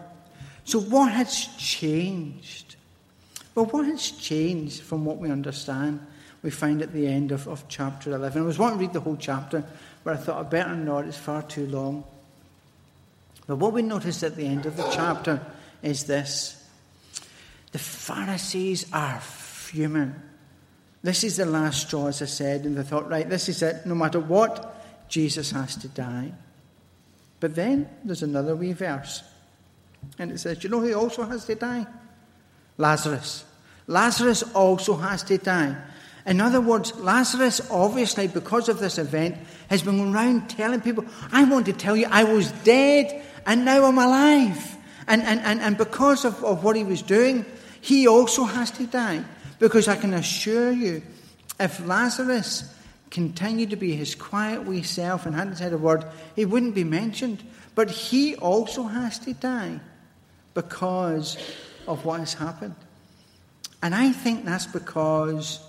So 0.65 0.81
what 0.81 1.11
has 1.13 1.47
changed? 1.57 2.64
Well, 3.55 3.65
what 3.65 3.85
has 3.85 4.11
changed 4.11 4.81
from 4.81 5.05
what 5.05 5.17
we 5.17 5.31
understand? 5.31 6.05
We 6.43 6.51
find 6.51 6.81
at 6.81 6.91
the 6.91 7.07
end 7.07 7.31
of, 7.31 7.47
of 7.47 7.63
chapter 7.69 8.13
11. 8.13 8.41
I 8.41 8.45
was 8.45 8.59
wanting 8.59 8.79
to 8.79 8.85
read 8.85 8.93
the 8.93 8.99
whole 8.99 9.15
chapter, 9.15 9.63
but 10.03 10.13
I 10.13 10.17
thought 10.17 10.45
I 10.45 10.47
better 10.47 10.75
not, 10.75 11.05
it's 11.05 11.17
far 11.17 11.41
too 11.41 11.65
long. 11.67 12.03
But 13.47 13.55
what 13.55 13.73
we 13.73 13.81
notice 13.81 14.23
at 14.23 14.35
the 14.35 14.45
end 14.45 14.65
of 14.65 14.75
the 14.75 14.87
chapter 14.91 15.39
is 15.81 16.03
this 16.03 16.63
The 17.71 17.79
Pharisees 17.79 18.91
are 18.91 19.21
fuming. 19.21 20.13
This 21.01 21.23
is 21.23 21.37
the 21.37 21.45
last 21.45 21.87
straw, 21.87 22.07
as 22.07 22.21
I 22.21 22.25
said, 22.25 22.65
and 22.65 22.75
they 22.75 22.83
thought, 22.83 23.09
right, 23.09 23.29
this 23.29 23.47
is 23.47 23.61
it. 23.61 23.85
No 23.85 23.95
matter 23.95 24.19
what, 24.19 25.07
Jesus 25.07 25.51
has 25.51 25.75
to 25.77 25.87
die. 25.87 26.33
But 27.39 27.55
then 27.55 27.87
there's 28.03 28.23
another 28.23 28.55
wee 28.55 28.73
verse. 28.73 29.23
And 30.17 30.31
it 30.31 30.39
says, 30.39 30.63
you 30.63 30.69
know 30.69 30.79
who 30.79 30.93
also 30.95 31.23
has 31.23 31.45
to 31.45 31.55
die? 31.55 31.85
Lazarus. 32.77 33.45
Lazarus 33.87 34.43
also 34.53 34.95
has 34.95 35.23
to 35.23 35.37
die. 35.37 35.75
In 36.25 36.41
other 36.41 36.59
words, 36.59 36.95
Lazarus, 36.95 37.61
obviously, 37.69 38.27
because 38.27 38.67
of 38.67 38.79
this 38.79 38.97
event, 38.97 39.37
has 39.69 39.83
been 39.83 40.13
around 40.13 40.49
telling 40.49 40.81
people, 40.81 41.05
I 41.31 41.43
want 41.43 41.67
to 41.67 41.73
tell 41.73 41.95
you, 41.95 42.07
I 42.09 42.23
was 42.23 42.51
dead 42.63 43.23
and 43.45 43.63
now 43.63 43.85
I'm 43.85 43.97
alive. 43.97 44.77
And, 45.07 45.21
and, 45.21 45.39
and, 45.41 45.61
and 45.61 45.77
because 45.77 46.25
of, 46.25 46.43
of 46.43 46.63
what 46.63 46.75
he 46.75 46.83
was 46.83 47.03
doing, 47.03 47.45
he 47.79 48.07
also 48.07 48.43
has 48.43 48.71
to 48.71 48.87
die. 48.87 49.23
Because 49.59 49.87
I 49.87 49.95
can 49.95 50.13
assure 50.13 50.71
you, 50.71 51.03
if 51.59 51.85
Lazarus 51.85 52.73
continued 53.11 53.69
to 53.69 53.75
be 53.75 53.95
his 53.95 54.15
quiet 54.15 54.65
wee 54.65 54.81
self 54.81 55.27
and 55.27 55.35
hadn't 55.35 55.57
said 55.57 55.73
a 55.73 55.77
word, 55.77 56.05
he 56.35 56.43
wouldn't 56.43 56.73
be 56.73 56.83
mentioned. 56.83 57.43
But 57.75 57.91
he 57.91 58.35
also 58.35 58.83
has 58.83 59.19
to 59.19 59.33
die 59.33 59.79
because 60.55 61.37
of 61.87 62.05
what 62.05 62.19
has 62.19 62.33
happened. 62.33 62.75
And 63.81 63.93
I 63.93 64.11
think 64.11 64.45
that's 64.45 64.65
because 64.65 65.59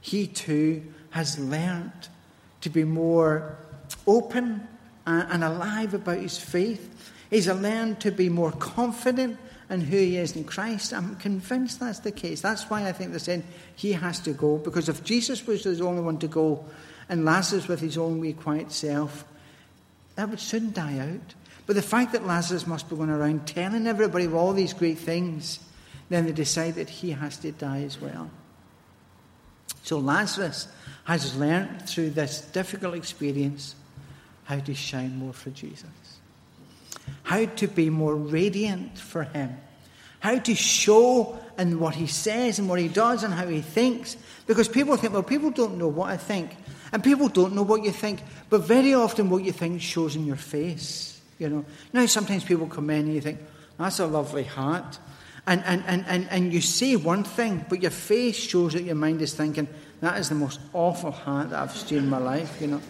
he 0.00 0.26
too 0.26 0.82
has 1.10 1.38
learned 1.38 2.08
to 2.60 2.70
be 2.70 2.84
more 2.84 3.56
open 4.06 4.66
and 5.06 5.44
alive 5.44 5.94
about 5.94 6.18
his 6.18 6.38
faith. 6.38 7.12
He's 7.30 7.48
learned 7.48 8.00
to 8.00 8.10
be 8.10 8.28
more 8.28 8.52
confident 8.52 9.38
in 9.68 9.80
who 9.80 9.96
he 9.96 10.16
is 10.16 10.36
in 10.36 10.44
Christ. 10.44 10.92
I'm 10.92 11.16
convinced 11.16 11.80
that's 11.80 12.00
the 12.00 12.12
case. 12.12 12.40
That's 12.40 12.64
why 12.64 12.86
I 12.86 12.92
think 12.92 13.10
they're 13.10 13.18
saying 13.18 13.44
he 13.74 13.92
has 13.92 14.20
to 14.20 14.32
go. 14.32 14.58
Because 14.58 14.88
if 14.88 15.02
Jesus 15.04 15.46
was 15.46 15.64
the 15.64 15.84
only 15.84 16.02
one 16.02 16.18
to 16.18 16.28
go 16.28 16.64
and 17.08 17.24
Lazarus 17.24 17.68
with 17.68 17.80
his 17.80 17.98
own 17.98 18.20
wee 18.20 18.32
quiet 18.32 18.72
self, 18.72 19.24
that 20.14 20.28
would 20.28 20.40
soon 20.40 20.72
die 20.72 20.98
out. 20.98 21.34
But 21.66 21.76
the 21.76 21.82
fact 21.82 22.12
that 22.12 22.26
Lazarus 22.26 22.66
must 22.66 22.88
be 22.88 22.96
going 22.96 23.10
around 23.10 23.46
telling 23.46 23.86
everybody 23.86 24.28
all 24.28 24.52
these 24.52 24.72
great 24.72 24.98
things, 24.98 25.58
then 26.08 26.26
they 26.26 26.32
decide 26.32 26.74
that 26.74 26.88
he 26.88 27.10
has 27.10 27.36
to 27.38 27.52
die 27.52 27.82
as 27.82 28.00
well. 28.00 28.30
So 29.82 29.98
Lazarus 29.98 30.68
has 31.04 31.36
learned 31.36 31.88
through 31.88 32.10
this 32.10 32.40
difficult 32.40 32.94
experience 32.94 33.74
how 34.44 34.58
to 34.60 34.74
shine 34.74 35.16
more 35.16 35.32
for 35.32 35.50
Jesus 35.50 35.84
how 37.22 37.44
to 37.44 37.66
be 37.66 37.90
more 37.90 38.14
radiant 38.14 38.98
for 38.98 39.24
Him, 39.24 39.56
how 40.20 40.38
to 40.38 40.54
show 40.54 41.38
in 41.58 41.80
what 41.80 41.94
He 41.94 42.06
says 42.06 42.58
and 42.58 42.68
what 42.68 42.78
He 42.78 42.88
does 42.88 43.24
and 43.24 43.34
how 43.34 43.46
He 43.46 43.60
thinks. 43.60 44.16
Because 44.46 44.68
people 44.68 44.96
think, 44.96 45.12
well, 45.12 45.22
people 45.22 45.50
don't 45.50 45.78
know 45.78 45.88
what 45.88 46.10
I 46.10 46.16
think, 46.16 46.56
and 46.92 47.02
people 47.02 47.28
don't 47.28 47.54
know 47.54 47.62
what 47.62 47.82
you 47.82 47.90
think, 47.90 48.20
but 48.48 48.62
very 48.62 48.94
often 48.94 49.28
what 49.28 49.44
you 49.44 49.52
think 49.52 49.82
shows 49.82 50.16
in 50.16 50.24
your 50.24 50.36
face. 50.36 51.20
You 51.38 51.48
know, 51.48 51.64
now 51.92 52.06
sometimes 52.06 52.44
people 52.44 52.66
come 52.66 52.90
in 52.90 53.06
and 53.06 53.14
you 53.14 53.20
think, 53.20 53.40
that's 53.78 53.98
a 53.98 54.06
lovely 54.06 54.44
hat. 54.44 54.98
And, 55.46 55.62
and, 55.64 55.84
and, 55.86 56.04
and, 56.08 56.28
and 56.30 56.52
you 56.52 56.60
say 56.60 56.96
one 56.96 57.22
thing, 57.22 57.64
but 57.68 57.80
your 57.80 57.92
face 57.92 58.36
shows 58.36 58.72
that 58.72 58.82
your 58.82 58.96
mind 58.96 59.22
is 59.22 59.32
thinking, 59.32 59.68
that 60.00 60.18
is 60.18 60.28
the 60.28 60.34
most 60.34 60.60
awful 60.72 61.12
hat 61.12 61.50
that 61.50 61.62
I've 61.62 61.76
seen 61.76 61.98
in 61.98 62.10
my 62.10 62.18
life, 62.18 62.60
you 62.60 62.66
know. 62.66 62.80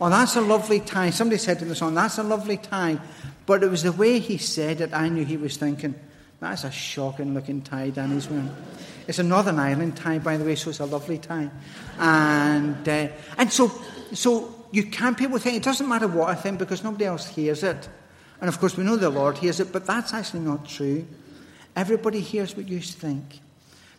Oh, 0.00 0.10
that's 0.10 0.36
a 0.36 0.40
lovely 0.40 0.80
tie. 0.80 1.10
Somebody 1.10 1.38
said 1.38 1.58
to 1.60 1.66
me 1.66 1.74
song, 1.74 1.94
that's 1.94 2.18
a 2.18 2.22
lovely 2.22 2.56
tie. 2.56 2.98
But 3.46 3.62
it 3.62 3.70
was 3.70 3.82
the 3.82 3.92
way 3.92 4.18
he 4.18 4.38
said 4.38 4.80
it, 4.80 4.94
I 4.94 5.08
knew 5.08 5.24
he 5.24 5.36
was 5.36 5.56
thinking, 5.56 5.94
that's 6.40 6.64
a 6.64 6.70
shocking 6.70 7.34
looking 7.34 7.62
tie 7.62 7.90
Danny's 7.90 8.28
wearing. 8.28 8.54
It's 9.06 9.18
a 9.18 9.22
Northern 9.22 9.58
Ireland 9.58 9.96
tie, 9.96 10.18
by 10.18 10.36
the 10.36 10.44
way, 10.44 10.54
so 10.54 10.70
it's 10.70 10.80
a 10.80 10.86
lovely 10.86 11.18
tie. 11.18 11.50
And, 11.98 12.88
uh, 12.88 13.08
and 13.36 13.52
so, 13.52 13.70
so 14.12 14.66
you 14.70 14.84
can't, 14.84 15.16
people 15.16 15.38
think, 15.38 15.56
it 15.56 15.62
doesn't 15.62 15.88
matter 15.88 16.08
what 16.08 16.28
I 16.28 16.34
think 16.34 16.58
because 16.58 16.82
nobody 16.82 17.04
else 17.04 17.28
hears 17.28 17.62
it. 17.62 17.88
And 18.40 18.48
of 18.48 18.58
course, 18.58 18.76
we 18.76 18.84
know 18.84 18.96
the 18.96 19.10
Lord 19.10 19.38
hears 19.38 19.60
it, 19.60 19.72
but 19.72 19.86
that's 19.86 20.12
actually 20.12 20.40
not 20.40 20.66
true. 20.66 21.06
Everybody 21.76 22.20
hears 22.20 22.56
what 22.56 22.68
you 22.68 22.80
think 22.80 23.40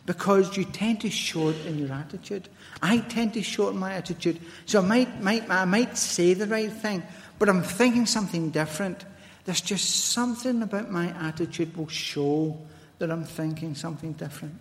because 0.06 0.56
you 0.56 0.64
tend 0.64 1.00
to 1.00 1.10
show 1.10 1.48
it 1.48 1.66
in 1.66 1.78
your 1.78 1.92
attitude. 1.92 2.48
I 2.80 2.98
tend 2.98 3.34
to 3.34 3.42
in 3.68 3.76
my 3.76 3.94
attitude. 3.94 4.40
So 4.64 4.80
I 4.80 4.86
might, 4.86 5.20
might, 5.20 5.50
I 5.50 5.64
might 5.64 5.96
say 5.98 6.34
the 6.34 6.46
right 6.46 6.72
thing, 6.72 7.02
but 7.38 7.48
I'm 7.48 7.62
thinking 7.62 8.06
something 8.06 8.50
different. 8.50 9.04
There's 9.44 9.60
just 9.60 10.06
something 10.06 10.62
about 10.62 10.90
my 10.90 11.08
attitude 11.26 11.76
will 11.76 11.88
show 11.88 12.56
that 12.98 13.10
I'm 13.10 13.24
thinking 13.24 13.74
something 13.74 14.12
different. 14.12 14.58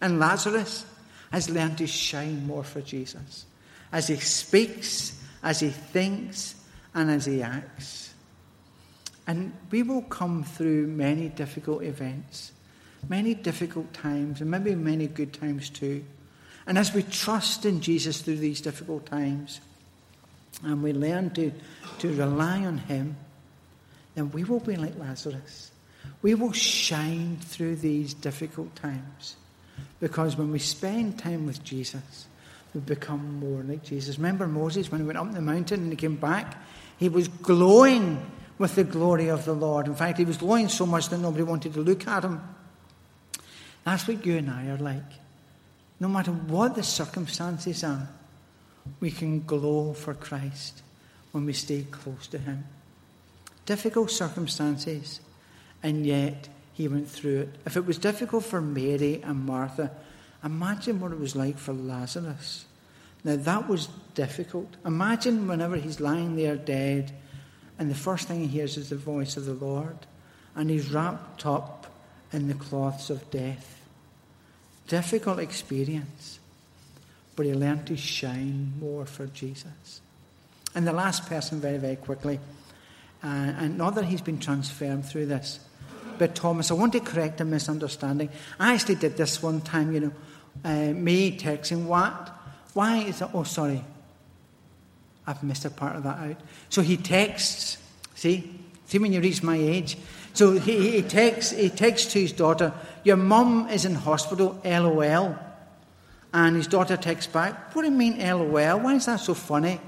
And 0.00 0.18
Lazarus 0.18 0.84
has 1.30 1.48
learned 1.48 1.78
to 1.78 1.86
shine 1.86 2.46
more 2.46 2.64
for 2.64 2.80
Jesus 2.80 3.46
as 3.92 4.08
he 4.08 4.16
speaks, 4.16 5.20
as 5.42 5.60
he 5.60 5.70
thinks, 5.70 6.54
and 6.94 7.10
as 7.10 7.26
he 7.26 7.42
acts. 7.42 8.09
And 9.30 9.52
we 9.70 9.84
will 9.84 10.02
come 10.02 10.42
through 10.42 10.88
many 10.88 11.28
difficult 11.28 11.82
events 11.82 12.52
many 13.08 13.34
difficult 13.34 13.92
times, 13.92 14.40
and 14.40 14.50
maybe 14.50 14.74
many 14.74 15.06
good 15.06 15.32
times 15.32 15.70
too. 15.70 16.04
And 16.66 16.76
as 16.76 16.92
we 16.92 17.02
trust 17.02 17.64
in 17.64 17.80
Jesus 17.80 18.20
through 18.20 18.36
these 18.36 18.60
difficult 18.60 19.06
times, 19.06 19.60
and 20.62 20.82
we 20.82 20.92
learn 20.92 21.30
to, 21.30 21.52
to 22.00 22.14
rely 22.14 22.64
on 22.64 22.78
Him, 22.78 23.16
then 24.14 24.30
we 24.32 24.44
will 24.44 24.60
be 24.60 24.76
like 24.76 24.98
Lazarus. 24.98 25.70
We 26.22 26.34
will 26.34 26.52
shine 26.52 27.38
through 27.40 27.76
these 27.76 28.12
difficult 28.14 28.74
times. 28.76 29.36
Because 30.00 30.36
when 30.36 30.50
we 30.50 30.58
spend 30.58 31.18
time 31.18 31.46
with 31.46 31.64
Jesus, 31.64 32.26
we 32.74 32.80
become 32.80 33.40
more 33.40 33.62
like 33.62 33.82
Jesus. 33.82 34.18
Remember 34.18 34.46
Moses 34.46 34.90
when 34.90 35.00
he 35.00 35.06
went 35.06 35.18
up 35.18 35.32
the 35.32 35.40
mountain 35.40 35.80
and 35.80 35.92
he 35.92 35.96
came 35.96 36.16
back? 36.16 36.62
He 36.98 37.08
was 37.08 37.28
glowing 37.28 38.20
with 38.60 38.74
the 38.74 38.84
glory 38.84 39.28
of 39.28 39.46
the 39.46 39.54
Lord. 39.54 39.86
In 39.86 39.94
fact, 39.94 40.18
he 40.18 40.24
was 40.26 40.36
glowing 40.36 40.68
so 40.68 40.84
much 40.84 41.08
that 41.08 41.16
nobody 41.16 41.42
wanted 41.42 41.72
to 41.72 41.80
look 41.80 42.06
at 42.06 42.24
him. 42.24 42.42
That's 43.84 44.06
what 44.06 44.26
you 44.26 44.36
and 44.36 44.50
I 44.50 44.66
are 44.66 44.76
like. 44.76 45.12
No 45.98 46.08
matter 46.08 46.30
what 46.30 46.74
the 46.74 46.82
circumstances 46.82 47.82
are, 47.82 48.06
we 49.00 49.10
can 49.10 49.40
glow 49.46 49.94
for 49.94 50.12
Christ 50.12 50.82
when 51.32 51.46
we 51.46 51.54
stay 51.54 51.86
close 51.90 52.26
to 52.28 52.38
Him. 52.38 52.64
Difficult 53.64 54.10
circumstances, 54.10 55.20
and 55.82 56.04
yet 56.04 56.48
He 56.74 56.86
went 56.86 57.08
through 57.08 57.40
it. 57.40 57.54
If 57.64 57.78
it 57.78 57.86
was 57.86 57.96
difficult 57.96 58.44
for 58.44 58.60
Mary 58.60 59.22
and 59.22 59.46
Martha, 59.46 59.90
imagine 60.44 61.00
what 61.00 61.12
it 61.12 61.18
was 61.18 61.34
like 61.34 61.56
for 61.56 61.72
Lazarus. 61.72 62.66
Now, 63.24 63.36
that 63.36 63.68
was 63.68 63.88
difficult. 64.14 64.76
Imagine 64.84 65.48
whenever 65.48 65.76
he's 65.76 66.00
lying 66.00 66.36
there 66.36 66.56
dead, 66.56 67.12
and 67.80 67.90
the 67.90 67.94
first 67.94 68.28
thing 68.28 68.40
he 68.40 68.46
hears 68.46 68.76
is 68.76 68.90
the 68.90 68.96
voice 68.96 69.38
of 69.38 69.46
the 69.46 69.54
Lord, 69.54 69.96
and 70.54 70.68
he's 70.68 70.90
wrapped 70.90 71.46
up 71.46 71.86
in 72.30 72.46
the 72.46 72.54
cloths 72.54 73.08
of 73.08 73.30
death. 73.30 73.80
Difficult 74.86 75.38
experience, 75.38 76.40
but 77.34 77.46
he 77.46 77.54
learned 77.54 77.86
to 77.86 77.96
shine 77.96 78.74
more 78.78 79.06
for 79.06 79.26
Jesus. 79.28 80.02
And 80.74 80.86
the 80.86 80.92
last 80.92 81.26
person, 81.26 81.58
very, 81.58 81.78
very 81.78 81.96
quickly, 81.96 82.38
uh, 83.24 83.26
and 83.26 83.78
not 83.78 83.94
that 83.94 84.04
he's 84.04 84.20
been 84.20 84.38
transformed 84.38 85.06
through 85.06 85.26
this, 85.26 85.58
but 86.18 86.34
Thomas, 86.34 86.70
I 86.70 86.74
want 86.74 86.92
to 86.92 87.00
correct 87.00 87.40
a 87.40 87.46
misunderstanding. 87.46 88.28
I 88.58 88.74
actually 88.74 88.96
did 88.96 89.16
this 89.16 89.42
one 89.42 89.62
time, 89.62 89.94
you 89.94 90.00
know, 90.00 90.12
uh, 90.66 90.92
me 90.92 91.38
texting, 91.38 91.86
what? 91.86 92.28
Why 92.74 92.98
is 92.98 93.22
it? 93.22 93.28
Oh, 93.32 93.44
sorry. 93.44 93.82
I've 95.26 95.42
missed 95.42 95.64
a 95.64 95.70
part 95.70 95.96
of 95.96 96.02
that 96.04 96.18
out. 96.18 96.36
So 96.68 96.82
he 96.82 96.96
texts, 96.96 97.78
see? 98.14 98.60
See 98.86 98.98
when 98.98 99.12
you 99.12 99.20
reach 99.20 99.42
my 99.42 99.56
age? 99.56 99.96
So 100.32 100.52
he, 100.52 100.90
he, 100.90 101.02
texts, 101.02 101.52
he 101.52 101.68
texts 101.68 102.12
to 102.12 102.20
his 102.20 102.32
daughter, 102.32 102.72
Your 103.04 103.16
mum 103.16 103.68
is 103.68 103.84
in 103.84 103.94
hospital, 103.94 104.60
lol. 104.64 105.36
And 106.32 106.56
his 106.56 106.66
daughter 106.66 106.96
texts 106.96 107.32
back, 107.32 107.74
What 107.74 107.82
do 107.82 107.88
you 107.88 107.96
mean, 107.96 108.18
lol? 108.18 108.80
Why 108.80 108.94
is 108.94 109.06
that 109.06 109.20
so 109.20 109.34
funny? 109.34 109.80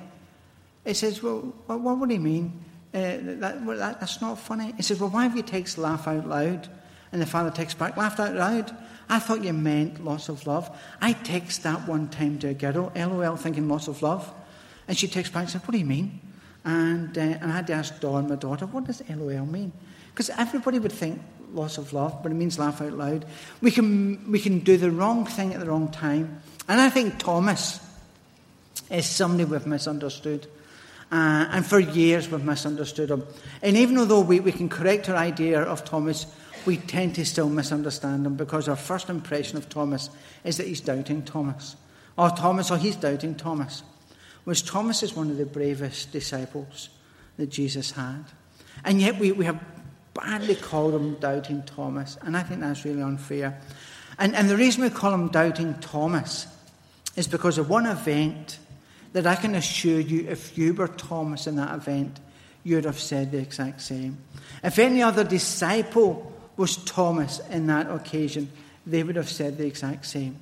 He 0.85 0.95
says, 0.95 1.23
Well, 1.23 1.53
what, 1.67 2.09
do 2.09 2.15
you 2.15 2.21
mean? 2.21 2.65
Uh, 2.95 3.19
that, 3.41 3.67
that, 3.67 4.01
that's 4.01 4.21
not 4.21 4.39
funny. 4.39 4.73
He 4.77 4.83
says, 4.83 5.01
Well, 5.01 5.11
why 5.11 5.25
have 5.25 5.37
you 5.37 5.43
text 5.43 5.79
laugh 5.79 6.07
out 6.07 6.27
loud? 6.27 6.69
And 7.13 7.21
the 7.21 7.27
father 7.27 7.51
texts 7.51 7.79
back, 7.79 7.97
Laughed 7.97 8.21
out 8.21 8.35
loud? 8.35 8.77
I 9.09 9.19
thought 9.19 9.45
you 9.45 9.53
meant 9.53 10.05
lots 10.05 10.29
of 10.29 10.47
love. 10.47 10.71
I 11.01 11.13
text 11.13 11.65
that 11.65 11.87
one 11.87 12.09
time 12.09 12.39
to 12.41 12.49
a 12.49 12.55
girl, 12.55 12.93
lol, 12.95 13.37
thinking 13.37 13.69
lots 13.69 13.89
of 13.89 14.03
love. 14.03 14.33
And 14.89 14.97
she 14.97 15.09
texts 15.09 15.33
back 15.33 15.43
and 15.43 15.51
says, 15.51 15.63
What 15.63 15.73
do 15.73 15.79
you 15.79 15.85
mean? 15.85 16.21
And, 16.65 17.17
uh, 17.17 17.21
and 17.21 17.53
I 17.53 17.57
had 17.57 17.67
to 17.69 17.73
ask 17.73 18.01
Dawn, 18.01 18.29
my 18.29 18.37
daughter, 18.37 18.67
What 18.67 18.85
does 18.85 19.03
lol 19.09 19.47
mean? 19.47 19.73
Because 20.13 20.31
everybody 20.31 20.79
would 20.79 20.93
think 20.93 21.21
loss 21.53 21.79
of 21.79 21.93
love, 21.93 22.23
but 22.23 22.33
it 22.33 22.35
means 22.35 22.59
laugh 22.59 22.81
out 22.81 22.93
loud. 22.93 23.25
We 23.61 23.71
can, 23.71 24.31
we 24.31 24.39
can 24.39 24.61
do 24.61 24.77
the 24.77 24.91
wrong 24.91 25.27
thing 25.27 25.55
at 25.55 25.61
the 25.61 25.67
wrong 25.67 25.91
time. 25.91 26.41
And 26.69 26.81
I 26.81 26.89
think 26.91 27.19
Thomas 27.19 27.81
is 28.91 29.07
somebody 29.07 29.45
we've 29.45 29.67
misunderstood. 29.67 30.47
Uh, 31.11 31.47
and 31.51 31.67
for 31.67 31.79
years 31.79 32.31
we've 32.31 32.45
misunderstood 32.45 33.11
him. 33.11 33.25
And 33.61 33.77
even 33.77 34.09
though 34.09 34.21
we, 34.21 34.41
we 34.41 34.53
can 34.53 34.69
correct 34.69 35.09
our 35.09 35.17
idea 35.17 35.61
of 35.61 35.85
Thomas, 35.85 36.27
we 36.65 36.77
tend 36.77 37.17
to 37.17 37.27
still 37.27 37.49
misunderstand 37.49 38.27
him 38.27 38.37
because 38.37 38.69
our 38.69 38.77
first 38.77 39.11
impression 39.11 39.59
of 39.59 39.69
Thomas 39.69 40.09
is 40.45 40.57
that 40.57 40.67
he's 40.67 40.81
doubting 40.81 41.23
Thomas. 41.23 41.77
Or 42.17 42.31
Thomas, 42.31 42.71
or 42.71 42.79
he's 42.79 42.97
doubting 42.97 43.35
Thomas. 43.35 43.83
Whereas 44.45 44.63
Thomas 44.63 45.03
is 45.03 45.15
one 45.15 45.31
of 45.31 45.37
the 45.37 45.47
bravest 45.47 46.13
disciples 46.13 46.89
that 47.37 47.49
Jesus 47.49 47.93
had. 47.93 48.25
And 48.85 49.01
yet 49.01 49.19
we, 49.19 49.33
we 49.33 49.45
have 49.45 49.63
badly 50.15 50.57
called 50.57 50.95
him 50.95 51.15
doubting 51.15 51.63
Thomas, 51.63 52.19
and 52.23 52.37
I 52.37 52.43
think 52.43 52.61
that's 52.61 52.85
really 52.85 53.03
unfair. 53.03 53.61
And, 54.19 54.35
and 54.35 54.49
the 54.49 54.57
reason 54.57 54.83
we 54.83 54.91
call 54.91 55.15
him 55.15 55.29
doubting 55.29 55.75
Thomas 55.81 56.47
is 57.17 57.29
because 57.29 57.59
of 57.59 57.69
one 57.69 57.87
event 57.87 58.59
that 59.13 59.27
I 59.27 59.37
can 59.37 59.55
assure 59.55 60.01
you, 60.01 60.29
if 60.29 60.57
you 60.57 60.75
were 60.75 60.89
Thomas 60.89 61.47
in 61.47 61.57
that 61.57 61.75
event, 61.75 62.19
you'd 62.65 62.85
have 62.85 62.99
said 62.99 63.33
the 63.33 63.39
exact 63.39 63.83
same. 63.83 64.19
If 64.63 64.79
any 64.79 65.03
other 65.03 65.25
disciple 65.25 66.33
was 66.57 66.77
Thomas 66.77 67.41
in 67.51 67.67
that 67.67 67.91
occasion, 67.91 68.51
they 68.87 69.03
would 69.03 69.17
have 69.17 69.29
said 69.29 69.59
the 69.59 69.67
exact 69.67 70.07
same. 70.07 70.39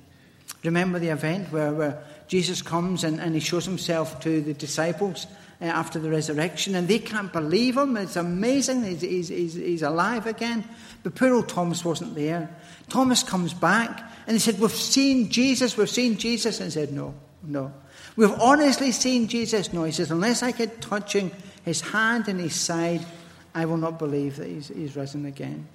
Remember 0.63 0.99
the 0.99 1.09
event 1.09 1.51
where, 1.51 1.73
where 1.73 2.03
Jesus 2.31 2.61
comes 2.61 3.03
and, 3.03 3.19
and 3.19 3.35
he 3.35 3.41
shows 3.41 3.65
himself 3.65 4.21
to 4.21 4.39
the 4.39 4.53
disciples 4.53 5.27
uh, 5.61 5.65
after 5.65 5.99
the 5.99 6.09
resurrection, 6.09 6.75
and 6.75 6.87
they 6.87 6.97
can't 6.97 7.33
believe 7.33 7.75
him. 7.75 7.97
It's 7.97 8.15
amazing. 8.15 8.85
He's, 8.85 9.01
he's, 9.01 9.27
he's, 9.27 9.53
he's 9.53 9.81
alive 9.81 10.27
again. 10.27 10.63
But 11.03 11.15
poor 11.15 11.33
old 11.33 11.49
Thomas 11.49 11.83
wasn't 11.83 12.15
there. 12.15 12.49
Thomas 12.87 13.21
comes 13.21 13.53
back 13.53 14.09
and 14.27 14.33
he 14.33 14.39
said, 14.39 14.61
We've 14.61 14.71
seen 14.71 15.29
Jesus, 15.29 15.75
we've 15.75 15.89
seen 15.89 16.15
Jesus. 16.15 16.61
And 16.61 16.67
he 16.67 16.71
said, 16.71 16.93
No, 16.93 17.13
no. 17.43 17.73
We've 18.15 18.31
honestly 18.39 18.93
seen 18.93 19.27
Jesus. 19.27 19.73
No, 19.73 19.83
he 19.83 19.91
says, 19.91 20.09
Unless 20.09 20.41
I 20.41 20.51
get 20.51 20.79
touching 20.79 21.31
his 21.65 21.81
hand 21.81 22.29
and 22.29 22.39
his 22.39 22.55
side, 22.55 23.05
I 23.53 23.65
will 23.65 23.75
not 23.75 23.99
believe 23.99 24.37
that 24.37 24.47
he's, 24.47 24.69
he's 24.69 24.95
risen 24.95 25.25
again. 25.25 25.67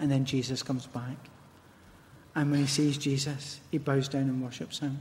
And 0.00 0.10
then 0.10 0.24
Jesus 0.24 0.64
comes 0.64 0.86
back. 0.88 1.16
And 2.34 2.50
when 2.50 2.60
he 2.60 2.66
sees 2.66 2.98
Jesus, 2.98 3.60
he 3.70 3.78
bows 3.78 4.08
down 4.08 4.22
and 4.22 4.42
worships 4.42 4.80
him. 4.80 4.98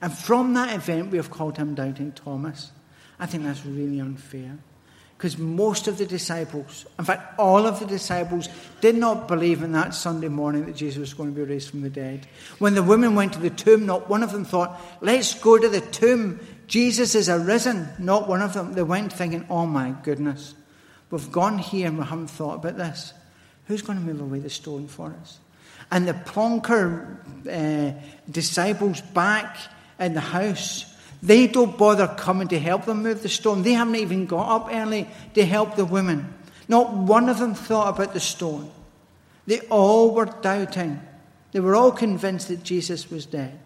And 0.00 0.12
from 0.12 0.54
that 0.54 0.74
event, 0.74 1.10
we 1.10 1.18
have 1.18 1.30
called 1.30 1.56
him 1.56 1.74
Doubting 1.74 2.12
Thomas. 2.12 2.70
I 3.18 3.26
think 3.26 3.44
that's 3.44 3.66
really 3.66 4.00
unfair. 4.00 4.58
Because 5.16 5.36
most 5.36 5.88
of 5.88 5.98
the 5.98 6.06
disciples, 6.06 6.86
in 6.96 7.04
fact, 7.04 7.40
all 7.40 7.66
of 7.66 7.80
the 7.80 7.86
disciples, 7.86 8.48
did 8.80 8.94
not 8.94 9.26
believe 9.26 9.64
in 9.64 9.72
that 9.72 9.92
Sunday 9.92 10.28
morning 10.28 10.66
that 10.66 10.76
Jesus 10.76 10.98
was 10.98 11.14
going 11.14 11.30
to 11.30 11.34
be 11.34 11.42
raised 11.42 11.70
from 11.70 11.80
the 11.80 11.90
dead. 11.90 12.28
When 12.60 12.76
the 12.76 12.84
women 12.84 13.16
went 13.16 13.32
to 13.32 13.40
the 13.40 13.50
tomb, 13.50 13.84
not 13.84 14.08
one 14.08 14.22
of 14.22 14.30
them 14.30 14.44
thought, 14.44 14.80
let's 15.00 15.34
go 15.34 15.58
to 15.58 15.68
the 15.68 15.80
tomb. 15.80 16.38
Jesus 16.68 17.16
is 17.16 17.28
arisen. 17.28 17.88
Not 17.98 18.28
one 18.28 18.42
of 18.42 18.54
them. 18.54 18.74
They 18.74 18.84
went 18.84 19.12
thinking, 19.12 19.44
oh 19.50 19.66
my 19.66 19.92
goodness, 20.04 20.54
we've 21.10 21.32
gone 21.32 21.58
here 21.58 21.88
and 21.88 21.98
we 21.98 22.04
haven't 22.04 22.28
thought 22.28 22.54
about 22.54 22.76
this. 22.76 23.12
Who's 23.66 23.82
going 23.82 23.98
to 23.98 24.04
move 24.04 24.20
away 24.20 24.38
the 24.38 24.50
stone 24.50 24.86
for 24.86 25.12
us? 25.20 25.40
And 25.90 26.06
the 26.06 26.12
plonker 26.12 27.16
uh, 27.50 27.98
disciples 28.30 29.00
back 29.00 29.56
in 29.98 30.14
the 30.14 30.20
house, 30.20 30.94
they 31.22 31.46
don't 31.46 31.76
bother 31.76 32.06
coming 32.06 32.48
to 32.48 32.58
help 32.58 32.84
them 32.84 33.02
move 33.02 33.22
the 33.22 33.28
stone. 33.28 33.62
They 33.62 33.72
haven't 33.72 33.96
even 33.96 34.26
got 34.26 34.48
up 34.48 34.68
early 34.72 35.08
to 35.34 35.44
help 35.44 35.76
the 35.76 35.84
women. 35.84 36.34
Not 36.68 36.92
one 36.92 37.28
of 37.28 37.38
them 37.38 37.54
thought 37.54 37.94
about 37.94 38.12
the 38.12 38.20
stone. 38.20 38.70
They 39.46 39.60
all 39.60 40.14
were 40.14 40.26
doubting. 40.26 41.00
They 41.52 41.60
were 41.60 41.74
all 41.74 41.90
convinced 41.90 42.48
that 42.48 42.62
Jesus 42.62 43.10
was 43.10 43.24
dead. 43.24 43.58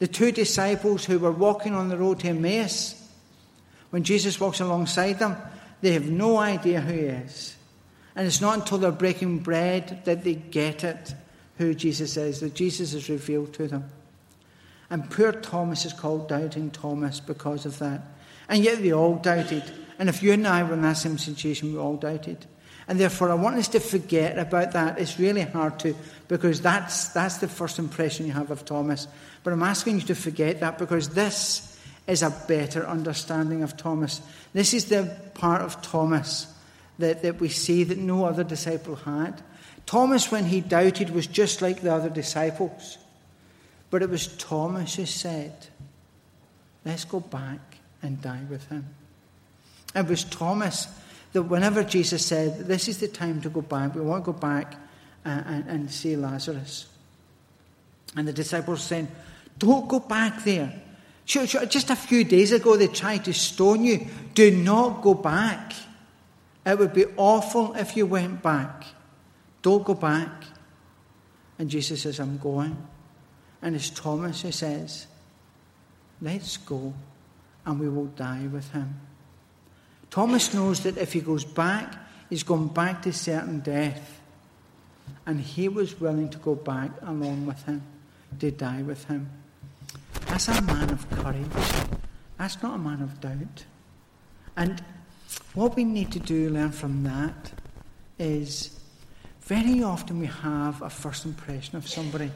The 0.00 0.08
two 0.08 0.32
disciples 0.32 1.04
who 1.04 1.18
were 1.18 1.32
walking 1.32 1.74
on 1.74 1.88
the 1.88 1.96
road 1.96 2.20
to 2.20 2.28
Emmaus, 2.28 2.94
when 3.90 4.02
Jesus 4.02 4.40
walks 4.40 4.60
alongside 4.60 5.18
them, 5.18 5.36
they 5.80 5.92
have 5.92 6.10
no 6.10 6.38
idea 6.38 6.80
who 6.80 6.92
he 6.92 7.00
is. 7.00 7.56
And 8.16 8.26
it's 8.26 8.40
not 8.40 8.58
until 8.58 8.78
they're 8.78 8.90
breaking 8.90 9.38
bread 9.38 10.02
that 10.04 10.24
they 10.24 10.34
get 10.34 10.82
it, 10.82 11.14
who 11.58 11.74
Jesus 11.74 12.16
is, 12.16 12.40
that 12.40 12.54
Jesus 12.54 12.94
is 12.94 13.10
revealed 13.10 13.52
to 13.54 13.68
them. 13.68 13.90
And 14.90 15.10
poor 15.10 15.32
Thomas 15.32 15.84
is 15.84 15.92
called 15.92 16.28
Doubting 16.28 16.70
Thomas 16.70 17.20
because 17.20 17.66
of 17.66 17.78
that. 17.80 18.00
And 18.48 18.64
yet 18.64 18.80
they 18.80 18.92
all 18.92 19.16
doubted. 19.16 19.64
And 19.98 20.08
if 20.08 20.22
you 20.22 20.32
and 20.32 20.46
I 20.46 20.62
were 20.62 20.74
in 20.74 20.82
that 20.82 20.96
same 20.96 21.18
situation, 21.18 21.72
we 21.72 21.78
all 21.78 21.96
doubted. 21.96 22.46
And 22.86 22.98
therefore, 22.98 23.30
I 23.30 23.34
want 23.34 23.56
us 23.56 23.68
to 23.68 23.80
forget 23.80 24.38
about 24.38 24.72
that. 24.72 24.98
It's 24.98 25.18
really 25.18 25.42
hard 25.42 25.78
to, 25.80 25.94
because 26.28 26.62
that's, 26.62 27.08
that's 27.08 27.36
the 27.36 27.48
first 27.48 27.78
impression 27.78 28.26
you 28.26 28.32
have 28.32 28.50
of 28.50 28.64
Thomas. 28.64 29.06
But 29.44 29.52
I'm 29.52 29.62
asking 29.62 29.96
you 29.96 30.06
to 30.06 30.14
forget 30.14 30.60
that 30.60 30.78
because 30.78 31.10
this 31.10 31.78
is 32.06 32.22
a 32.22 32.34
better 32.48 32.86
understanding 32.86 33.62
of 33.62 33.76
Thomas. 33.76 34.22
This 34.54 34.72
is 34.72 34.86
the 34.86 35.14
part 35.34 35.60
of 35.60 35.82
Thomas 35.82 36.46
that, 36.98 37.22
that 37.22 37.40
we 37.40 37.50
see 37.50 37.84
that 37.84 37.98
no 37.98 38.24
other 38.24 38.44
disciple 38.44 38.96
had. 38.96 39.42
Thomas, 39.88 40.30
when 40.30 40.44
he 40.44 40.60
doubted, 40.60 41.08
was 41.08 41.26
just 41.26 41.62
like 41.62 41.80
the 41.80 41.94
other 41.94 42.10
disciples. 42.10 42.98
But 43.88 44.02
it 44.02 44.10
was 44.10 44.26
Thomas 44.26 44.96
who 44.96 45.06
said, 45.06 45.54
Let's 46.84 47.06
go 47.06 47.20
back 47.20 47.78
and 48.02 48.20
die 48.20 48.42
with 48.50 48.68
him. 48.68 48.84
It 49.96 50.06
was 50.06 50.24
Thomas 50.24 50.88
that 51.32 51.44
whenever 51.44 51.82
Jesus 51.84 52.26
said, 52.26 52.66
This 52.66 52.86
is 52.86 52.98
the 52.98 53.08
time 53.08 53.40
to 53.40 53.48
go 53.48 53.62
back, 53.62 53.94
we 53.94 54.02
want 54.02 54.26
to 54.26 54.32
go 54.32 54.38
back 54.38 54.74
and, 55.24 55.46
and, 55.46 55.68
and 55.70 55.90
see 55.90 56.16
Lazarus. 56.16 56.84
And 58.14 58.28
the 58.28 58.34
disciples 58.34 58.82
saying, 58.82 59.08
Don't 59.58 59.88
go 59.88 60.00
back 60.00 60.44
there. 60.44 60.82
Sure, 61.24 61.46
sure, 61.46 61.64
just 61.64 61.88
a 61.88 61.96
few 61.96 62.24
days 62.24 62.52
ago 62.52 62.76
they 62.76 62.88
tried 62.88 63.24
to 63.24 63.32
stone 63.32 63.84
you. 63.84 64.06
Do 64.34 64.50
not 64.50 65.00
go 65.00 65.14
back. 65.14 65.72
It 66.66 66.78
would 66.78 66.92
be 66.92 67.06
awful 67.16 67.72
if 67.72 67.96
you 67.96 68.04
went 68.04 68.42
back. 68.42 68.84
Don't 69.62 69.84
go 69.84 69.94
back. 69.94 70.44
And 71.58 71.68
Jesus 71.68 72.02
says, 72.02 72.20
I'm 72.20 72.38
going. 72.38 72.76
And 73.60 73.74
it's 73.74 73.90
Thomas 73.90 74.42
who 74.42 74.52
says, 74.52 75.06
Let's 76.20 76.56
go 76.56 76.94
and 77.64 77.78
we 77.78 77.88
will 77.88 78.06
die 78.06 78.48
with 78.50 78.70
him. 78.72 78.98
Thomas 80.10 80.54
knows 80.54 80.80
that 80.80 80.96
if 80.96 81.12
he 81.12 81.20
goes 81.20 81.44
back, 81.44 81.94
he's 82.30 82.42
gone 82.42 82.68
back 82.68 83.02
to 83.02 83.12
certain 83.12 83.60
death. 83.60 84.20
And 85.26 85.40
he 85.40 85.68
was 85.68 86.00
willing 86.00 86.30
to 86.30 86.38
go 86.38 86.54
back 86.54 86.90
along 87.02 87.46
with 87.46 87.62
him, 87.64 87.82
to 88.40 88.50
die 88.50 88.82
with 88.82 89.04
him. 89.04 89.30
That's 90.26 90.48
a 90.48 90.62
man 90.62 90.90
of 90.90 91.08
courage. 91.10 91.46
That's 92.38 92.62
not 92.62 92.76
a 92.76 92.78
man 92.78 93.02
of 93.02 93.20
doubt. 93.20 93.64
And 94.56 94.82
what 95.54 95.76
we 95.76 95.84
need 95.84 96.10
to 96.12 96.18
do, 96.18 96.48
learn 96.48 96.72
from 96.72 97.04
that, 97.04 97.52
is 98.18 98.77
very 99.48 99.82
often 99.82 100.18
we 100.20 100.26
have 100.26 100.82
a 100.82 100.90
first 100.90 101.24
impression 101.24 101.76
of 101.78 101.88
somebody. 101.88 102.30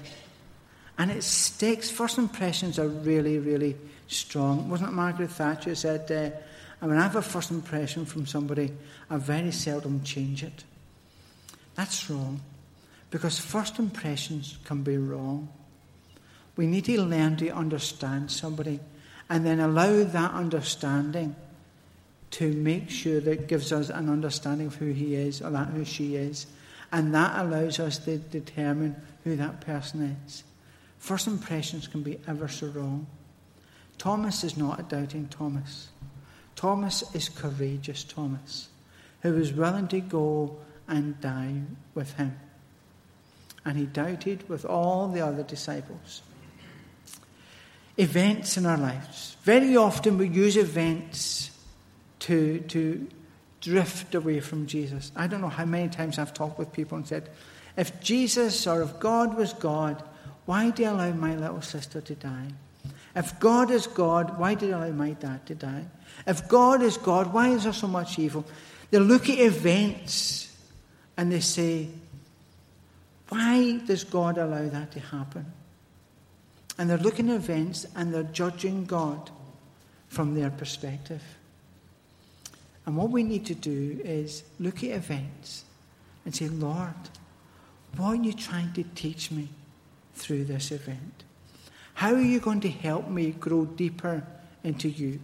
And 0.96 1.11
it 1.11 1.22
sticks. 1.22 1.90
First 1.90 2.16
impressions 2.16 2.79
are 2.79 2.88
really, 2.88 3.38
really 3.38 3.77
strong. 4.09 4.70
Wasn't 4.70 4.88
it 4.88 4.92
Margaret 4.92 5.31
Thatcher 5.31 5.75
said, 5.75 6.11
uh, 6.11 6.35
I 6.81 6.87
mean, 6.87 6.96
I 6.96 7.03
have 7.03 7.16
a 7.16 7.22
first 7.22 7.51
impression 7.51 8.07
from 8.07 8.27
somebody, 8.27 8.72
I 9.11 9.18
very 9.18 9.53
seldom 9.53 10.03
change 10.03 10.42
it. 10.42 10.64
That's 11.75 12.09
wrong. 12.09 12.40
Because 13.11 13.38
first 13.38 13.79
impressions 13.79 14.59
can 14.64 14.83
be 14.83 14.96
wrong. 14.96 15.51
We 16.57 16.66
need 16.66 16.87
to 16.87 17.03
learn 17.03 17.37
to 17.37 17.51
understand 17.51 18.31
somebody 18.31 18.81
and 19.29 19.44
then 19.44 19.61
allow 19.61 20.03
that 20.03 20.33
understanding 20.33 21.37
to 22.33 22.51
make 22.55 22.88
sure 22.88 23.20
that 23.20 23.31
it 23.31 23.48
gives 23.48 23.70
us 23.70 23.90
an 23.90 24.09
understanding 24.09 24.68
of 24.68 24.77
who 24.77 24.92
he 24.92 25.14
is 25.14 25.42
or 25.42 25.51
that 25.51 25.68
who 25.68 25.85
she 25.85 26.16
is. 26.16 26.46
And 26.93 27.15
that 27.15 27.45
allows 27.45 27.81
us 27.81 27.99
to 27.99 28.19
determine 28.19 28.97
who 29.25 29.35
that 29.37 29.63
person 29.63 30.17
is. 30.27 30.45
First 30.99 31.27
impressions 31.27 31.89
can 31.89 32.03
be 32.03 32.21
ever 32.29 32.47
so 32.47 32.69
wrong. 32.69 33.07
Thomas 33.99 34.45
is 34.45 34.57
not 34.57 34.79
a 34.79 34.83
doubting 34.83 35.29
Thomas. 35.29 35.89
Thomas 36.55 37.03
is 37.15 37.29
courageous 37.29 38.05
Thomas, 38.05 38.69
who 39.23 39.33
was 39.33 39.53
willing 39.53 39.89
to 39.89 40.01
go 40.01 40.59
and 40.87 41.19
die 41.21 41.63
with 41.95 42.13
him. 42.15 42.39
And 43.65 43.79
he 43.79 43.87
doubted 43.87 44.49
with 44.49 44.65
all 44.65 45.09
the 45.09 45.21
other 45.21 45.43
disciples. 45.43 46.23
Events 47.97 48.57
in 48.57 48.67
our 48.67 48.77
lives. 48.77 49.37
Very 49.45 49.77
often 49.77 50.19
we 50.19 50.29
use 50.29 50.57
events 50.57 51.51
to, 52.21 52.61
to 52.61 53.09
drift 53.62 54.14
away 54.14 54.40
from 54.40 54.66
Jesus. 54.66 55.11
I 55.16 55.27
don't 55.27 55.40
know 55.40 55.48
how 55.48 55.64
many 55.64 55.88
times 55.88 56.18
I've 56.18 56.35
talked 56.35 56.59
with 56.59 56.72
people 56.72 56.98
and 56.98 57.07
said, 57.07 57.31
if 57.77 58.01
Jesus 58.01 58.66
or 58.66 58.83
if 58.83 59.01
God 59.01 59.35
was 59.35 59.55
God, 59.55 60.03
why 60.44 60.70
do 60.70 60.83
you 60.83 60.90
allow 60.90 61.12
my 61.12 61.35
little 61.35 61.62
sister 61.62 62.03
to 62.03 62.14
die? 62.14 62.48
If 63.14 63.38
God 63.40 63.70
is 63.70 63.87
God, 63.87 64.38
why 64.38 64.55
did 64.55 64.70
you 64.70 64.75
allow 64.75 64.90
my 64.90 65.12
dad 65.12 65.46
to 65.46 65.55
die? 65.55 65.85
If 66.27 66.48
God 66.48 66.83
is 66.83 66.96
God, 66.96 67.33
why 67.33 67.48
is 67.48 67.64
there 67.64 67.72
so 67.72 67.87
much 67.87 68.18
evil? 68.18 68.44
They 68.90 68.98
look 68.98 69.31
at 69.31 69.38
events 69.38 70.55
and 71.16 71.31
they 71.31 71.40
say, 71.40 71.88
why 73.29 73.79
does 73.87 74.05
God 74.05 74.38
allow 74.38 74.68
that 74.68 74.92
to 74.92 75.01
happen? 75.01 75.46
And 76.79 76.90
they're 76.90 76.98
looking 76.98 77.31
at 77.31 77.37
events 77.37 77.87
and 77.94 78.12
they're 78.12 78.22
judging 78.25 78.85
God 78.87 79.31
from 80.09 80.35
their 80.35 80.51
perspective. 80.51 81.22
And 82.85 82.97
what 82.97 83.11
we 83.11 83.23
need 83.23 83.47
to 83.47 83.55
do 83.55 84.01
is 84.05 84.42
look 84.59 84.79
at 84.79 84.90
events 84.90 85.64
and 86.25 86.35
say, 86.35 86.49
Lord, 86.49 86.95
what 87.97 88.07
are 88.07 88.14
you 88.16 88.33
trying 88.33 88.73
to 88.75 88.83
teach 88.83 89.31
me 89.31 89.49
through 90.14 90.45
this 90.45 90.73
event? 90.73 91.25
How 91.95 92.14
are 92.14 92.21
you 92.21 92.40
going 92.40 92.61
to 92.61 92.71
help 92.71 93.09
me 93.09 93.31
grow 93.31 93.66
deeper 93.66 94.27
into 94.64 94.88
you? 94.88 95.21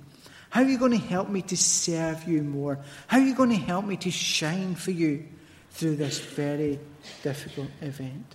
How 0.50 0.62
are 0.62 0.68
you 0.68 0.78
going 0.78 0.92
to 0.92 0.98
help 0.98 1.28
me 1.28 1.42
to 1.42 1.56
serve 1.56 2.24
you 2.24 2.42
more? 2.42 2.78
How 3.06 3.18
are 3.18 3.24
you 3.24 3.34
going 3.34 3.50
to 3.50 3.56
help 3.56 3.84
me 3.84 3.96
to 3.98 4.10
shine 4.10 4.74
for 4.74 4.90
you 4.90 5.24
through 5.72 5.96
this 5.96 6.18
very 6.18 6.78
difficult 7.22 7.68
event? 7.80 8.34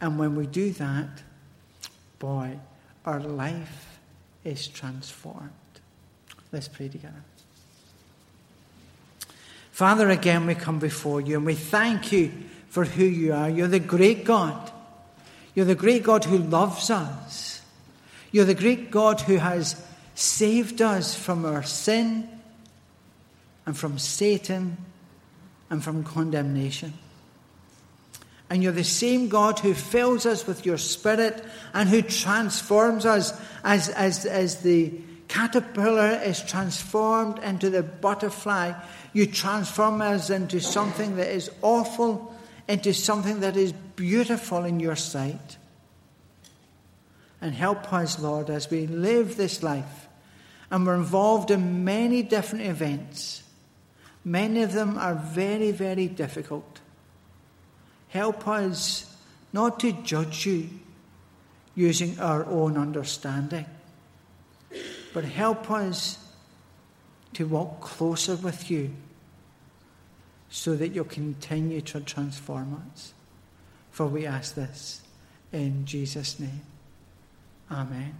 And 0.00 0.18
when 0.18 0.36
we 0.36 0.46
do 0.46 0.72
that, 0.72 1.22
boy, 2.18 2.58
our 3.04 3.20
life 3.20 3.98
is 4.44 4.68
transformed. 4.68 5.50
Let's 6.52 6.68
pray 6.68 6.88
together. 6.88 7.22
Father, 9.74 10.08
again 10.08 10.46
we 10.46 10.54
come 10.54 10.78
before 10.78 11.20
you 11.20 11.36
and 11.36 11.44
we 11.44 11.56
thank 11.56 12.12
you 12.12 12.30
for 12.68 12.84
who 12.84 13.02
you 13.02 13.32
are. 13.32 13.50
You're 13.50 13.66
the 13.66 13.80
great 13.80 14.24
God. 14.24 14.70
You're 15.52 15.64
the 15.64 15.74
great 15.74 16.04
God 16.04 16.24
who 16.24 16.38
loves 16.38 16.90
us. 16.90 17.60
You're 18.30 18.44
the 18.44 18.54
great 18.54 18.92
God 18.92 19.22
who 19.22 19.34
has 19.34 19.84
saved 20.14 20.80
us 20.80 21.16
from 21.16 21.44
our 21.44 21.64
sin 21.64 22.28
and 23.66 23.76
from 23.76 23.98
Satan 23.98 24.76
and 25.68 25.82
from 25.82 26.04
condemnation. 26.04 26.92
And 28.48 28.62
you're 28.62 28.70
the 28.70 28.84
same 28.84 29.28
God 29.28 29.58
who 29.58 29.74
fills 29.74 30.24
us 30.24 30.46
with 30.46 30.64
your 30.64 30.78
Spirit 30.78 31.44
and 31.72 31.88
who 31.88 32.00
transforms 32.00 33.04
us 33.06 33.36
as, 33.64 33.88
as, 33.88 34.24
as 34.24 34.60
the 34.60 34.92
caterpillar 35.34 36.20
is 36.22 36.40
transformed 36.44 37.40
into 37.40 37.68
the 37.68 37.82
butterfly. 37.82 38.72
You 39.12 39.26
transform 39.26 40.00
us 40.00 40.30
into 40.30 40.60
something 40.60 41.16
that 41.16 41.26
is 41.26 41.50
awful, 41.60 42.32
into 42.68 42.94
something 42.94 43.40
that 43.40 43.56
is 43.56 43.72
beautiful 43.72 44.64
in 44.64 44.78
your 44.78 44.94
sight. 44.94 45.58
And 47.40 47.52
help 47.52 47.92
us, 47.92 48.20
Lord, 48.20 48.48
as 48.48 48.70
we 48.70 48.86
live 48.86 49.36
this 49.36 49.60
life 49.60 50.06
and 50.70 50.86
we're 50.86 50.94
involved 50.94 51.50
in 51.50 51.84
many 51.84 52.22
different 52.22 52.64
events. 52.66 53.42
Many 54.24 54.62
of 54.62 54.72
them 54.72 54.96
are 54.96 55.16
very, 55.16 55.72
very 55.72 56.06
difficult. 56.06 56.80
Help 58.08 58.46
us 58.46 59.12
not 59.52 59.80
to 59.80 59.90
judge 60.04 60.46
you 60.46 60.70
using 61.74 62.20
our 62.20 62.46
own 62.46 62.78
understanding, 62.78 63.66
but 65.14 65.24
help 65.24 65.70
us 65.70 66.18
to 67.32 67.46
walk 67.46 67.80
closer 67.80 68.36
with 68.36 68.70
you 68.70 68.90
so 70.50 70.76
that 70.76 70.88
you'll 70.88 71.04
continue 71.04 71.80
to 71.80 72.00
transform 72.00 72.82
us. 72.92 73.14
For 73.90 74.06
we 74.06 74.26
ask 74.26 74.54
this 74.54 75.02
in 75.52 75.86
Jesus' 75.86 76.38
name. 76.38 76.62
Amen. 77.70 78.14